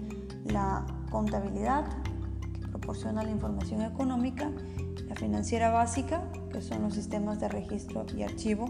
la 0.46 0.86
contabilidad, 1.12 1.86
que 2.60 2.68
proporciona 2.68 3.24
la 3.24 3.30
información 3.30 3.84
económica, 3.84 4.52
la 5.08 5.16
financiera 5.16 5.70
básica, 5.70 6.24
que 6.52 6.62
son 6.62 6.82
los 6.82 6.96
sistemas 6.96 7.40
de 7.40 7.48
registro 7.50 8.06
y 8.18 8.24
archivo, 8.24 8.66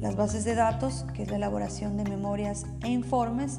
las 0.00 0.16
bases 0.16 0.44
de 0.44 0.54
datos, 0.54 1.04
que 1.14 1.22
es 1.22 1.30
la 1.30 1.36
elaboración 1.36 1.96
de 1.96 2.04
memorias 2.04 2.66
e 2.82 2.90
informes, 2.90 3.58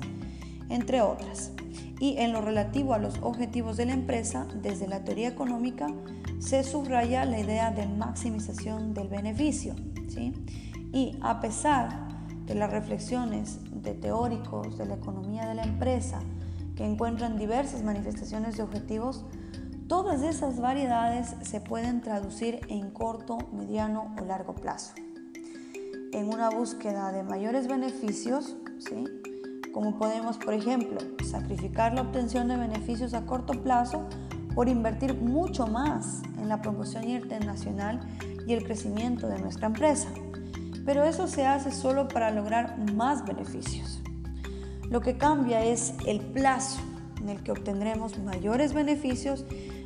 entre 0.70 1.02
otras. 1.02 1.52
Y 2.00 2.18
en 2.18 2.34
lo 2.34 2.42
relativo 2.42 2.94
a 2.94 2.98
los 2.98 3.16
objetivos 3.22 3.78
de 3.78 3.86
la 3.86 3.94
empresa, 3.94 4.48
desde 4.62 4.88
la 4.88 5.04
teoría 5.04 5.30
económica 5.30 5.88
se 6.40 6.64
subraya 6.64 7.26
la 7.26 7.40
idea 7.40 7.72
de 7.72 7.88
maximización 7.88 8.94
del 8.94 9.08
beneficio. 9.08 9.76
¿sí? 10.10 10.34
Y 10.92 11.18
a 11.22 11.40
pesar 11.40 12.06
de 12.46 12.56
las 12.56 12.70
reflexiones 12.70 13.60
de 13.72 13.94
teóricos 13.94 14.78
de 14.78 14.86
la 14.86 14.96
economía 14.96 15.48
de 15.48 15.56
la 15.56 15.64
empresa, 15.64 16.20
que 16.76 16.86
encuentran 16.86 17.38
diversas 17.38 17.84
manifestaciones 17.84 18.58
de 18.58 18.64
objetivos, 18.64 19.24
todas 19.88 20.22
esas 20.22 20.60
variedades 20.60 21.36
se 21.42 21.62
pueden 21.62 22.02
traducir 22.02 22.60
en 22.70 22.92
corto, 22.92 23.38
mediano 23.54 24.14
o 24.20 24.26
largo 24.26 24.54
plazo. 24.56 24.94
En 26.16 26.30
una 26.30 26.50
búsqueda 26.50 27.12
de 27.12 27.24
mayores 27.24 27.68
beneficios, 27.68 28.56
¿sí? 28.80 29.04
como 29.74 29.98
podemos, 29.98 30.38
por 30.38 30.54
ejemplo, 30.54 30.98
sacrificar 31.30 31.94
la 31.94 32.04
obtención 32.04 32.48
de 32.48 32.56
beneficios 32.56 33.14
a 33.14 33.26
corto 33.26 33.62
plazo 33.62 34.08
por 34.56 34.70
invertir 34.70 35.16
mucho 35.16 35.68
más 35.68 36.22
en 36.38 36.48
la 36.48 36.62
promoción 36.62 37.04
internacional 37.04 38.00
y 38.48 38.54
el 38.54 38.64
crecimiento 38.64 39.28
de 39.28 39.40
nuestra 39.40 39.68
empresa. 39.68 40.08
Pero 40.86 41.04
eso 41.04 41.28
se 41.28 41.46
hace 41.46 41.70
solo 41.70 42.08
para 42.08 42.32
lograr 42.32 42.78
más 42.94 43.26
beneficios. 43.26 44.00
Lo 44.90 45.02
que 45.02 45.18
cambia 45.18 45.66
es 45.66 45.96
el 46.06 46.22
plazo 46.22 46.80
en 47.20 47.28
el 47.28 47.44
que 47.44 47.52
obtendremos 47.52 48.20
mayores 48.20 48.74
beneficios 48.74 49.44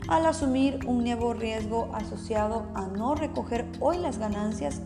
al 0.08 0.28
asumir 0.28 0.86
un 0.86 1.04
nuevo 1.04 1.34
riesgo 1.34 1.90
asociado 1.96 2.68
a 2.76 2.86
no 2.86 3.16
recoger 3.16 3.66
hoy 3.80 3.98
las 3.98 4.20
ganancias 4.20 4.84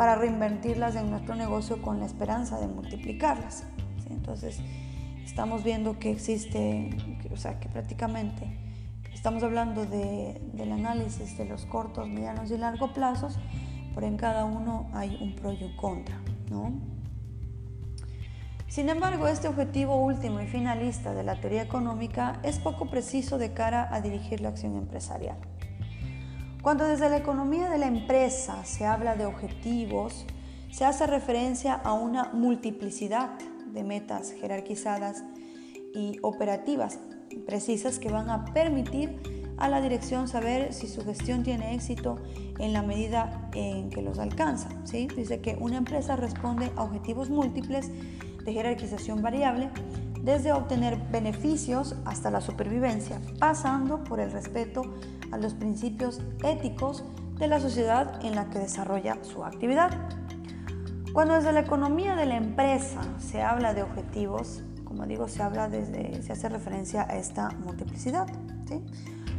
para 0.00 0.14
reinvertirlas 0.14 0.96
en 0.96 1.10
nuestro 1.10 1.34
negocio 1.34 1.82
con 1.82 2.00
la 2.00 2.06
esperanza 2.06 2.58
de 2.58 2.66
multiplicarlas. 2.66 3.64
Entonces, 4.08 4.58
estamos 5.26 5.62
viendo 5.62 5.98
que 5.98 6.10
existe, 6.10 6.88
o 7.30 7.36
sea, 7.36 7.60
que 7.60 7.68
prácticamente 7.68 8.50
estamos 9.12 9.42
hablando 9.42 9.84
del 9.84 10.72
análisis 10.72 11.36
de 11.36 11.44
los 11.44 11.66
cortos, 11.66 12.08
medianos 12.08 12.50
y 12.50 12.56
largos 12.56 12.92
plazos, 12.92 13.38
pero 13.94 14.06
en 14.06 14.16
cada 14.16 14.46
uno 14.46 14.88
hay 14.94 15.18
un 15.20 15.36
pro 15.36 15.52
y 15.52 15.64
un 15.64 15.76
contra, 15.76 16.18
¿no? 16.48 16.72
Sin 18.68 18.88
embargo, 18.88 19.28
este 19.28 19.48
objetivo 19.48 19.96
último 19.96 20.40
y 20.40 20.46
finalista 20.46 21.12
de 21.12 21.24
la 21.24 21.38
teoría 21.42 21.60
económica 21.60 22.40
es 22.42 22.58
poco 22.58 22.86
preciso 22.86 23.36
de 23.36 23.52
cara 23.52 23.94
a 23.94 24.00
dirigir 24.00 24.40
la 24.40 24.48
acción 24.48 24.76
empresarial. 24.76 25.36
Cuando 26.62 26.84
desde 26.86 27.08
la 27.08 27.16
economía 27.16 27.70
de 27.70 27.78
la 27.78 27.86
empresa 27.86 28.64
se 28.64 28.84
habla 28.84 29.16
de 29.16 29.24
objetivos, 29.24 30.26
se 30.70 30.84
hace 30.84 31.06
referencia 31.06 31.74
a 31.74 31.94
una 31.94 32.30
multiplicidad 32.32 33.38
de 33.72 33.82
metas 33.82 34.32
jerarquizadas 34.32 35.24
y 35.94 36.18
operativas 36.22 36.98
precisas 37.46 37.98
que 37.98 38.10
van 38.10 38.30
a 38.30 38.44
permitir 38.46 39.20
a 39.56 39.68
la 39.68 39.80
dirección 39.80 40.28
saber 40.28 40.72
si 40.72 40.88
su 40.88 41.04
gestión 41.04 41.42
tiene 41.42 41.74
éxito 41.74 42.16
en 42.58 42.72
la 42.72 42.82
medida 42.82 43.50
en 43.54 43.90
que 43.90 44.02
los 44.02 44.18
alcanza. 44.18 44.68
¿sí? 44.84 45.08
Dice 45.14 45.40
que 45.40 45.56
una 45.60 45.76
empresa 45.76 46.16
responde 46.16 46.70
a 46.76 46.82
objetivos 46.82 47.30
múltiples 47.30 47.90
de 48.44 48.52
jerarquización 48.52 49.22
variable, 49.22 49.70
desde 50.22 50.52
obtener 50.52 50.96
beneficios 51.10 51.96
hasta 52.04 52.30
la 52.30 52.40
supervivencia, 52.40 53.20
pasando 53.38 54.04
por 54.04 54.20
el 54.20 54.30
respeto 54.32 54.82
a 55.30 55.38
los 55.38 55.54
principios 55.54 56.20
éticos 56.44 57.04
de 57.38 57.48
la 57.48 57.60
sociedad 57.60 58.24
en 58.24 58.34
la 58.34 58.50
que 58.50 58.58
desarrolla 58.58 59.18
su 59.22 59.44
actividad. 59.44 59.90
Cuando 61.12 61.34
desde 61.34 61.52
la 61.52 61.60
economía 61.60 62.14
de 62.14 62.26
la 62.26 62.36
empresa 62.36 63.00
se 63.18 63.42
habla 63.42 63.74
de 63.74 63.82
objetivos, 63.82 64.62
como 64.84 65.06
digo, 65.06 65.28
se 65.28 65.42
habla 65.42 65.68
desde, 65.68 66.22
se 66.22 66.32
hace 66.32 66.48
referencia 66.48 67.02
a 67.08 67.16
esta 67.16 67.50
multiplicidad. 67.64 68.26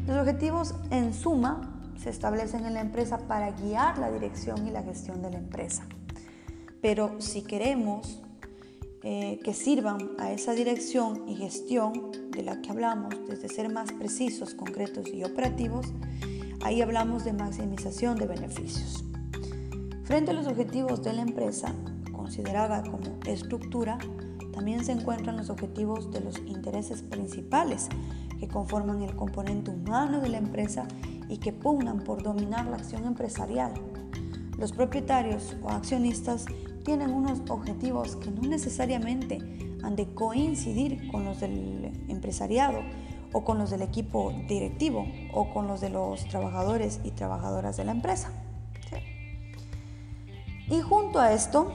Los 0.08 0.18
objetivos 0.18 0.76
en 0.90 1.14
suma 1.14 1.62
se 2.02 2.10
establecen 2.10 2.66
en 2.66 2.74
la 2.74 2.82
empresa 2.82 3.20
para 3.20 3.52
guiar 3.52 3.98
la 4.00 4.10
dirección 4.10 4.68
y 4.68 4.72
la 4.72 4.82
gestión 4.82 5.22
de 5.22 5.30
la 5.30 5.38
empresa. 5.38 5.84
Pero 6.82 7.22
si 7.22 7.44
queremos 7.44 8.24
eh, 9.04 9.40
que 9.44 9.54
sirvan 9.54 10.12
a 10.20 10.32
esa 10.32 10.54
dirección 10.54 11.28
y 11.28 11.36
gestión 11.36 12.12
de 12.30 12.44
la 12.44 12.62
que 12.62 12.70
hablamos, 12.70 13.16
desde 13.28 13.50
ser 13.50 13.72
más 13.72 13.92
precisos, 13.92 14.54
concretos 14.54 15.08
y 15.12 15.24
operativos, 15.24 15.88
ahí 16.64 16.82
hablamos 16.82 17.24
de 17.24 17.34
maximización 17.34 18.16
de 18.18 18.28
beneficios. 18.28 19.04
Frente 20.04 20.32
a 20.32 20.34
los 20.36 20.46
objetivos 20.46 21.02
de 21.02 21.14
la 21.14 21.24
empresa, 21.24 21.74
considerada 22.12 22.84
como 22.84 23.20
estructura, 23.26 23.98
también 24.54 24.86
se 24.86 24.92
encuentran 24.92 25.38
los 25.38 25.50
objetivos 25.50 26.12
de 26.12 26.22
los 26.22 26.38
intereses 26.40 27.02
principales 27.02 27.88
que 28.40 28.48
conforman 28.48 29.02
el 29.02 29.16
componente 29.16 29.72
humano 29.72 30.20
de 30.20 30.30
la 30.30 30.38
empresa 30.38 30.88
y 31.28 31.38
que 31.38 31.54
pugnan 31.54 32.04
por 32.04 32.22
dominar 32.22 32.68
la 32.68 32.76
acción 32.76 33.06
empresarial. 33.06 33.74
Los 34.58 34.74
propietarios 34.74 35.56
o 35.64 35.70
accionistas 35.70 36.46
tienen 36.84 37.12
unos 37.12 37.42
objetivos 37.50 38.16
que 38.16 38.32
no 38.32 38.42
necesariamente 38.42 39.40
han 39.84 39.96
de 39.96 40.14
coincidir 40.14 41.10
con 41.12 41.26
los 41.26 41.40
del 41.40 41.92
empresariado 42.08 42.82
o 43.34 43.44
con 43.44 43.58
los 43.58 43.70
del 43.70 43.82
equipo 43.82 44.34
directivo 44.48 45.08
o 45.34 45.54
con 45.54 45.68
los 45.68 45.82
de 45.82 45.90
los 45.90 46.26
trabajadores 46.26 47.00
y 47.04 47.12
trabajadoras 47.12 47.78
de 47.78 47.86
la 47.86 47.92
empresa. 47.92 48.32
Y 50.70 50.80
junto 50.80 51.20
a 51.20 51.34
esto, 51.34 51.74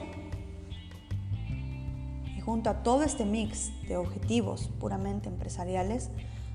y 2.35 2.41
junto 2.41 2.69
a 2.69 2.81
todo 2.81 3.03
este 3.03 3.25
mix 3.25 3.71
de 3.87 3.97
objetivos 3.97 4.69
puramente 4.79 5.29
empresariales, 5.29 6.09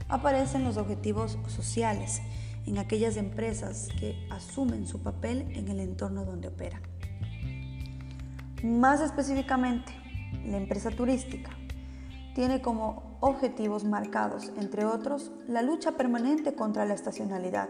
aparecen 0.08 0.64
los 0.64 0.76
objetivos 0.76 1.38
sociales 1.46 2.20
en 2.66 2.78
aquellas 2.78 3.16
empresas 3.16 3.88
que 3.98 4.16
asumen 4.30 4.86
su 4.86 5.00
papel 5.00 5.46
en 5.52 5.68
el 5.68 5.80
entorno 5.80 6.24
donde 6.24 6.48
operan. 6.48 6.91
Más 8.62 9.00
específicamente, 9.00 9.92
la 10.44 10.56
empresa 10.56 10.90
turística 10.90 11.50
tiene 12.32 12.62
como 12.62 13.16
objetivos 13.18 13.82
marcados, 13.82 14.52
entre 14.56 14.84
otros, 14.84 15.32
la 15.48 15.62
lucha 15.62 15.92
permanente 15.96 16.54
contra 16.54 16.84
la 16.84 16.94
estacionalidad, 16.94 17.68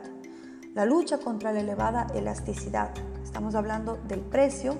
la 0.75 0.85
lucha 0.85 1.17
contra 1.17 1.51
la 1.51 1.61
elevada 1.61 2.09
elasticidad, 2.15 2.91
estamos 3.23 3.55
hablando 3.55 3.97
del 4.07 4.21
precio 4.21 4.77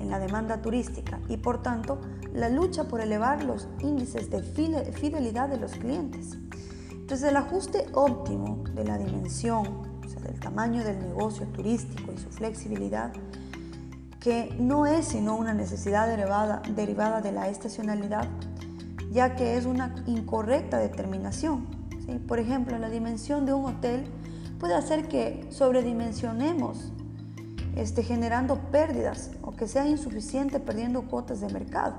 en 0.00 0.08
la 0.08 0.18
demanda 0.18 0.62
turística 0.62 1.20
y 1.28 1.36
por 1.36 1.62
tanto 1.62 2.00
la 2.32 2.48
lucha 2.48 2.84
por 2.84 3.02
elevar 3.02 3.44
los 3.44 3.68
índices 3.80 4.30
de 4.30 4.42
fidelidad 4.42 5.50
de 5.50 5.58
los 5.58 5.72
clientes. 5.72 6.38
Entonces 6.92 7.28
el 7.28 7.36
ajuste 7.36 7.88
óptimo 7.92 8.64
de 8.74 8.84
la 8.84 8.96
dimensión, 8.96 9.66
o 10.02 10.08
sea, 10.08 10.22
del 10.22 10.40
tamaño 10.40 10.82
del 10.82 10.98
negocio 10.98 11.46
turístico 11.48 12.10
y 12.10 12.18
su 12.18 12.30
flexibilidad, 12.30 13.12
que 14.22 14.54
no 14.56 14.86
es 14.86 15.06
sino 15.06 15.34
una 15.34 15.52
necesidad 15.52 16.06
derivada, 16.06 16.62
derivada 16.76 17.20
de 17.20 17.32
la 17.32 17.48
estacionalidad, 17.48 18.28
ya 19.10 19.34
que 19.34 19.56
es 19.56 19.66
una 19.66 19.96
incorrecta 20.06 20.78
determinación. 20.78 21.66
Por 22.28 22.38
ejemplo, 22.38 22.78
la 22.78 22.88
dimensión 22.88 23.46
de 23.46 23.52
un 23.52 23.64
hotel 23.64 24.04
puede 24.60 24.74
hacer 24.74 25.08
que 25.08 25.44
sobredimensionemos, 25.50 26.92
este, 27.74 28.04
generando 28.04 28.60
pérdidas 28.70 29.32
o 29.42 29.50
que 29.52 29.66
sea 29.66 29.88
insuficiente 29.88 30.60
perdiendo 30.60 31.02
cuotas 31.02 31.40
de 31.40 31.48
mercado. 31.48 31.96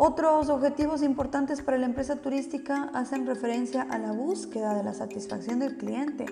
Otros 0.00 0.48
objetivos 0.48 1.02
importantes 1.02 1.60
para 1.60 1.76
la 1.76 1.86
empresa 1.86 2.14
turística 2.14 2.88
hacen 2.94 3.26
referencia 3.26 3.82
a 3.82 3.98
la 3.98 4.12
búsqueda 4.12 4.72
de 4.74 4.84
la 4.84 4.94
satisfacción 4.94 5.58
del 5.58 5.76
cliente 5.76 6.24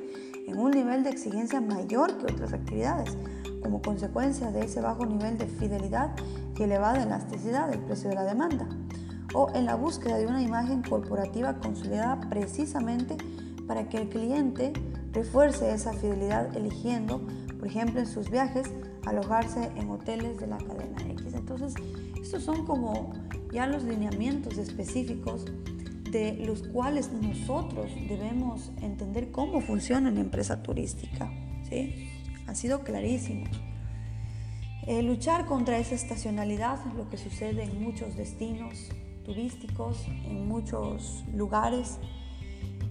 en 0.47 0.57
un 0.57 0.71
nivel 0.71 1.03
de 1.03 1.11
exigencia 1.11 1.61
mayor 1.61 2.17
que 2.17 2.33
otras 2.33 2.53
actividades, 2.53 3.19
como 3.65 3.83
consecuencia 3.83 4.53
de 4.53 4.67
ese 4.67 4.81
bajo 4.81 5.05
nivel 5.05 5.37
de 5.37 5.49
fidelidad 5.49 6.15
y 6.57 6.63
elevada 6.63 7.03
elasticidad 7.03 7.69
del 7.69 7.81
precio 7.81 8.09
de 8.09 8.15
la 8.15 8.23
demanda, 8.23 8.69
o 9.35 9.51
en 9.53 9.67
la 9.67 9.75
búsqueda 9.75 10.17
de 10.17 10.29
una 10.29 10.43
imagen 10.43 10.85
corporativa 10.85 11.55
consolidada 11.55 12.21
precisamente 12.31 13.17
para 13.67 13.89
que 13.89 13.97
el 13.97 14.09
cliente 14.09 14.75
refuerce 15.11 15.73
esa 15.73 15.93
fidelidad 15.93 16.57
eligiendo, 16.57 17.21
por 17.59 17.67
ejemplo, 17.67 17.99
en 17.99 18.07
sus 18.07 18.31
viajes, 18.31 18.71
alojarse 19.07 19.73
en 19.75 19.91
hoteles 19.91 20.39
de 20.39 20.47
la 20.47 20.59
cadena 20.59 21.03
X. 21.11 21.35
Entonces, 21.35 21.75
estos 22.23 22.45
son 22.45 22.65
como 22.65 23.13
ya 23.57 23.67
los 23.67 23.85
lineamientos 23.85 24.59
específicos 24.59 25.47
de 26.11 26.35
los 26.45 26.63
cuales 26.63 27.11
nosotros 27.11 27.91
debemos 28.07 28.71
entender 28.83 29.31
cómo 29.33 29.63
funciona 29.63 30.11
una 30.11 30.21
empresa 30.21 30.63
turística. 30.63 31.33
¿sí? 31.67 32.11
Ha 32.47 32.55
sido 32.55 32.81
clarísimo. 32.81 33.47
Eh, 34.87 35.03
luchar 35.03 35.47
contra 35.47 35.79
esa 35.79 35.95
estacionalidad, 35.95 36.85
lo 36.99 37.09
que 37.09 37.17
sucede 37.17 37.63
en 37.63 37.83
muchos 37.83 38.15
destinos 38.15 38.91
turísticos, 39.25 40.07
en 40.27 40.47
muchos 40.47 41.25
lugares, 41.35 41.99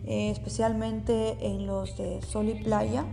eh, 0.08 0.32
especialmente 0.32 1.38
en 1.41 1.67
los 1.67 1.95
de 1.95 2.23
sol 2.23 2.49
y 2.49 2.56
playa, 2.56 3.06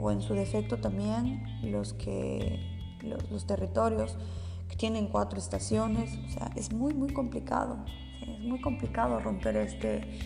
o 0.00 0.12
en 0.12 0.22
su 0.22 0.34
defecto 0.34 0.76
también 0.76 1.42
los, 1.64 1.92
que, 1.92 2.60
los, 3.02 3.46
territorios 3.48 4.16
que 4.16 4.43
tienen 4.76 5.08
cuatro 5.08 5.38
estaciones. 5.38 6.18
O 6.26 6.28
sea, 6.30 6.50
es 6.56 6.72
muy, 6.72 6.94
muy 6.94 7.12
complicado. 7.12 7.84
Es 8.22 8.40
muy 8.40 8.60
complicado 8.60 9.20
romper 9.20 9.56
este, 9.56 10.18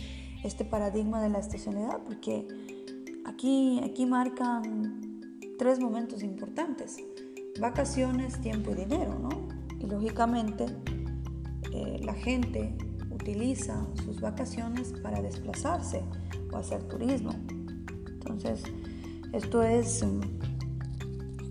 este 0.43 0.65
paradigma 0.65 1.21
de 1.21 1.29
la 1.29 1.39
estacionalidad 1.39 1.99
porque 2.03 2.47
aquí, 3.25 3.81
aquí 3.83 4.05
marcan 4.05 5.21
tres 5.57 5.79
momentos 5.79 6.23
importantes 6.23 6.97
vacaciones, 7.59 8.39
tiempo 8.41 8.71
y 8.71 8.75
dinero, 8.75 9.17
¿no? 9.19 9.29
Y 9.79 9.85
lógicamente 9.85 10.65
eh, 11.71 11.99
la 12.03 12.13
gente 12.13 12.75
utiliza 13.11 13.85
sus 14.05 14.21
vacaciones 14.21 14.93
para 15.03 15.21
desplazarse 15.21 16.03
o 16.51 16.57
hacer 16.57 16.83
turismo. 16.83 17.31
Entonces, 18.07 18.63
esto 19.33 19.63
es, 19.63 20.05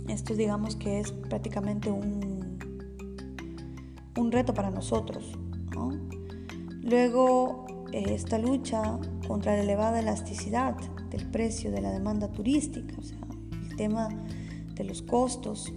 esto 0.08 0.34
digamos 0.34 0.76
que 0.76 1.00
es 1.00 1.12
prácticamente 1.12 1.90
un, 1.90 2.27
un 4.18 4.32
reto 4.32 4.54
para 4.54 4.70
nosotros, 4.70 5.32
¿no? 5.74 5.90
Luego, 6.82 7.66
eh, 7.92 8.14
esta 8.14 8.38
lucha 8.38 8.98
contra 9.26 9.56
la 9.56 9.62
elevada 9.62 10.00
elasticidad 10.00 10.76
del 11.10 11.26
precio 11.26 11.70
de 11.70 11.80
la 11.80 11.90
demanda 11.90 12.28
turística, 12.28 12.94
o 12.98 13.02
sea, 13.02 13.18
el 13.70 13.76
tema 13.76 14.08
de 14.74 14.84
los 14.84 15.02
costos, 15.02 15.72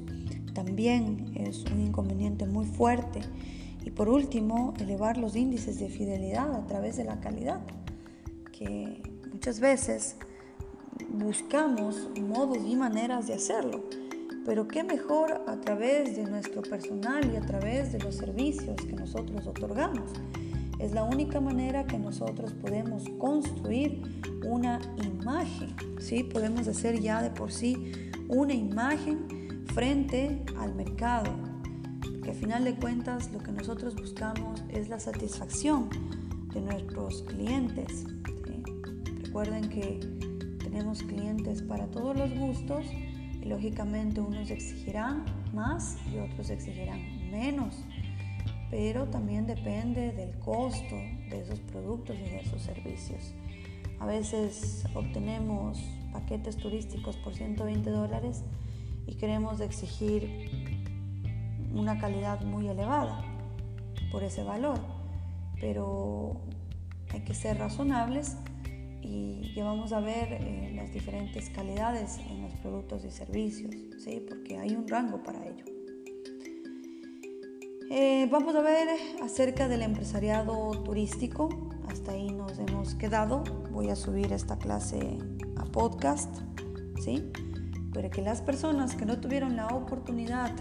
también 0.54 1.32
es 1.36 1.64
un 1.66 1.82
inconveniente 1.82 2.46
muy 2.46 2.66
fuerte. 2.66 3.22
Y 3.84 3.92
por 3.92 4.10
último, 4.10 4.74
elevar 4.80 5.18
los 5.18 5.36
índices 5.36 5.80
de 5.80 5.90
fidelidad 5.90 6.54
a 6.54 6.68
través 6.68 6.98
de 6.98 7.04
la 7.04 7.20
calidad, 7.20 7.62
que 8.52 9.02
muchas 9.32 9.60
veces 9.60 10.18
buscamos 11.10 12.10
modos 12.22 12.60
y 12.66 12.76
maneras 12.76 13.28
de 13.28 13.34
hacerlo. 13.34 13.84
Pero 14.46 14.68
qué 14.68 14.84
mejor 14.84 15.44
a 15.48 15.62
través 15.62 16.16
de 16.16 16.24
nuestro 16.24 16.62
personal 16.62 17.32
y 17.32 17.36
a 17.36 17.42
través 17.42 17.92
de 17.92 18.00
los 18.00 18.16
servicios 18.16 18.76
que 18.78 18.94
nosotros 18.94 19.46
otorgamos. 19.46 20.12
Es 20.80 20.94
la 20.94 21.04
única 21.04 21.40
manera 21.40 21.86
que 21.86 22.00
nosotros 22.00 22.54
podemos 22.54 23.04
construir 23.20 24.02
una 24.44 24.82
imagen, 25.04 25.76
¿sí? 26.00 26.24
Podemos 26.24 26.68
hacer 26.68 27.00
ya 27.00 27.22
de 27.22 27.30
por 27.30 27.52
sí 27.52 27.94
una 28.28 28.54
imagen 28.54 29.64
frente 29.74 30.44
al 30.58 30.74
mercado, 30.74 31.32
que 32.24 32.32
al 32.32 32.36
final 32.36 32.64
de 32.64 32.76
cuentas 32.76 33.32
lo 33.32 33.40
que 33.40 33.52
nosotros 33.52 33.96
buscamos 33.96 34.64
es 34.70 34.90
la 34.90 35.00
satisfacción 35.00 35.88
de 36.52 36.62
nuestros 36.62 37.22
clientes. 37.24 38.06
Recuerden 39.24 39.70
que 39.70 40.00
tenemos 40.64 41.04
clientes 41.04 41.62
para 41.62 41.86
todos 41.88 42.18
los 42.18 42.34
gustos 42.34 42.86
lógicamente 43.44 44.22
unos 44.22 44.50
exigirán 44.50 45.26
más 45.54 45.98
y 46.14 46.18
otros 46.20 46.50
exigirán 46.50 47.02
menos, 47.32 47.84
pero 48.70 49.08
también 49.08 49.48
depende 49.48 50.12
del 50.12 50.38
costo 50.40 50.96
de 50.96 51.42
esos 51.42 51.60
productos 51.60 52.16
y 52.18 52.24
de 52.24 52.40
esos 52.42 52.62
servicios. 52.62 53.34
A 54.00 54.06
veces 54.06 54.86
obtenemos 54.96 55.80
paquetes 56.12 56.58
turísticos 56.58 57.18
por 57.18 57.34
120 57.34 57.90
dólares 57.90 58.44
y 59.08 59.16
queremos 59.16 59.60
exigir 59.62 60.50
una 61.74 62.00
calidad 62.00 62.42
muy 62.42 62.68
elevada 62.68 63.24
por 64.12 64.24
ese 64.24 64.44
valor, 64.44 64.80
pero 65.60 66.42
hay 67.14 67.22
que 67.22 67.34
ser 67.34 67.58
razonables 67.58 68.36
y 69.02 69.54
ya 69.56 69.64
vamos 69.64 69.94
a 69.94 70.00
ver 70.00 70.34
eh, 70.34 70.72
las 70.76 70.94
diferentes 70.94 71.50
calidades 71.50 72.20
en 72.30 72.44
los 72.44 72.54
productos 72.56 73.06
y 73.06 73.12
servicios, 73.12 73.76
¿sí? 73.98 74.24
porque 74.28 74.58
hay 74.58 74.76
un 74.76 74.88
rango 74.88 75.22
para 75.24 75.46
ello. 75.46 75.66
Eh, 77.90 78.28
vamos 78.32 78.56
a 78.56 78.62
ver 78.62 78.88
acerca 79.22 79.68
del 79.68 79.82
empresariado 79.82 80.72
turístico. 80.84 81.50
Hasta 81.90 82.14
ahí 82.14 82.32
nos 82.32 82.58
hemos 82.58 82.96
quedado. 82.96 83.44
Voy 83.72 83.90
a 83.90 83.98
subir 83.98 84.32
esta 84.32 84.58
clase 84.58 85.18
a 85.58 85.66
podcast. 85.66 86.34
¿sí? 87.04 87.32
para 87.94 88.10
que 88.10 88.22
las 88.22 88.42
personas 88.42 88.96
que 88.96 89.06
no 89.06 89.20
tuvieron 89.20 89.56
la 89.56 89.68
oportunidad 89.68 90.52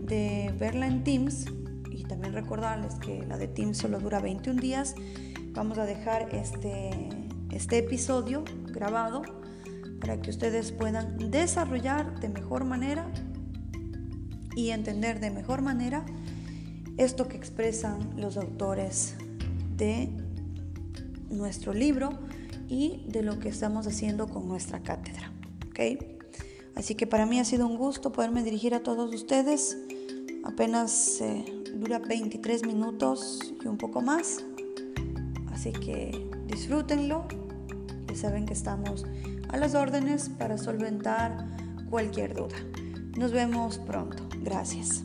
de 0.00 0.54
verla 0.58 0.86
en 0.86 1.04
Teams, 1.04 1.46
y 1.90 2.04
también 2.04 2.32
recordarles 2.32 2.94
que 2.94 3.24
la 3.26 3.36
de 3.36 3.48
Teams 3.48 3.78
solo 3.78 3.98
dura 4.00 4.20
21 4.20 4.60
días, 4.60 4.94
vamos 5.52 5.78
a 5.78 5.84
dejar 5.84 6.34
este, 6.34 7.08
este 7.56 7.78
episodio 7.78 8.44
grabado 8.66 9.22
para 9.98 10.20
que 10.20 10.28
ustedes 10.28 10.72
puedan 10.72 11.30
desarrollar 11.30 12.20
de 12.20 12.28
mejor 12.28 12.64
manera 12.64 13.10
y 14.54 14.70
entender 14.70 15.20
de 15.20 15.30
mejor 15.30 15.62
manera 15.62 16.04
esto 16.98 17.28
que 17.28 17.36
expresan 17.36 18.20
los 18.20 18.36
autores 18.36 19.16
de 19.74 20.10
nuestro 21.30 21.72
libro 21.72 22.10
y 22.68 23.04
de 23.08 23.22
lo 23.22 23.38
que 23.38 23.48
estamos 23.48 23.86
haciendo 23.86 24.28
con 24.28 24.46
nuestra 24.46 24.82
cátedra. 24.82 25.32
¿okay? 25.70 26.18
Así 26.74 26.94
que 26.94 27.06
para 27.06 27.24
mí 27.24 27.40
ha 27.40 27.44
sido 27.44 27.66
un 27.66 27.78
gusto 27.78 28.12
poderme 28.12 28.42
dirigir 28.42 28.74
a 28.74 28.82
todos 28.82 29.14
ustedes. 29.14 29.78
Apenas 30.44 31.22
eh, 31.22 31.44
dura 31.74 32.00
23 32.00 32.66
minutos 32.66 33.54
y 33.64 33.66
un 33.66 33.78
poco 33.78 34.02
más. 34.02 34.44
Así 35.50 35.72
que 35.72 36.28
disfrútenlo. 36.46 37.45
Saben 38.16 38.46
que 38.46 38.54
estamos 38.54 39.04
a 39.50 39.58
las 39.58 39.74
órdenes 39.74 40.30
para 40.30 40.56
solventar 40.56 41.46
cualquier 41.90 42.34
duda. 42.34 42.56
Nos 43.18 43.30
vemos 43.32 43.78
pronto. 43.78 44.26
Gracias. 44.42 45.04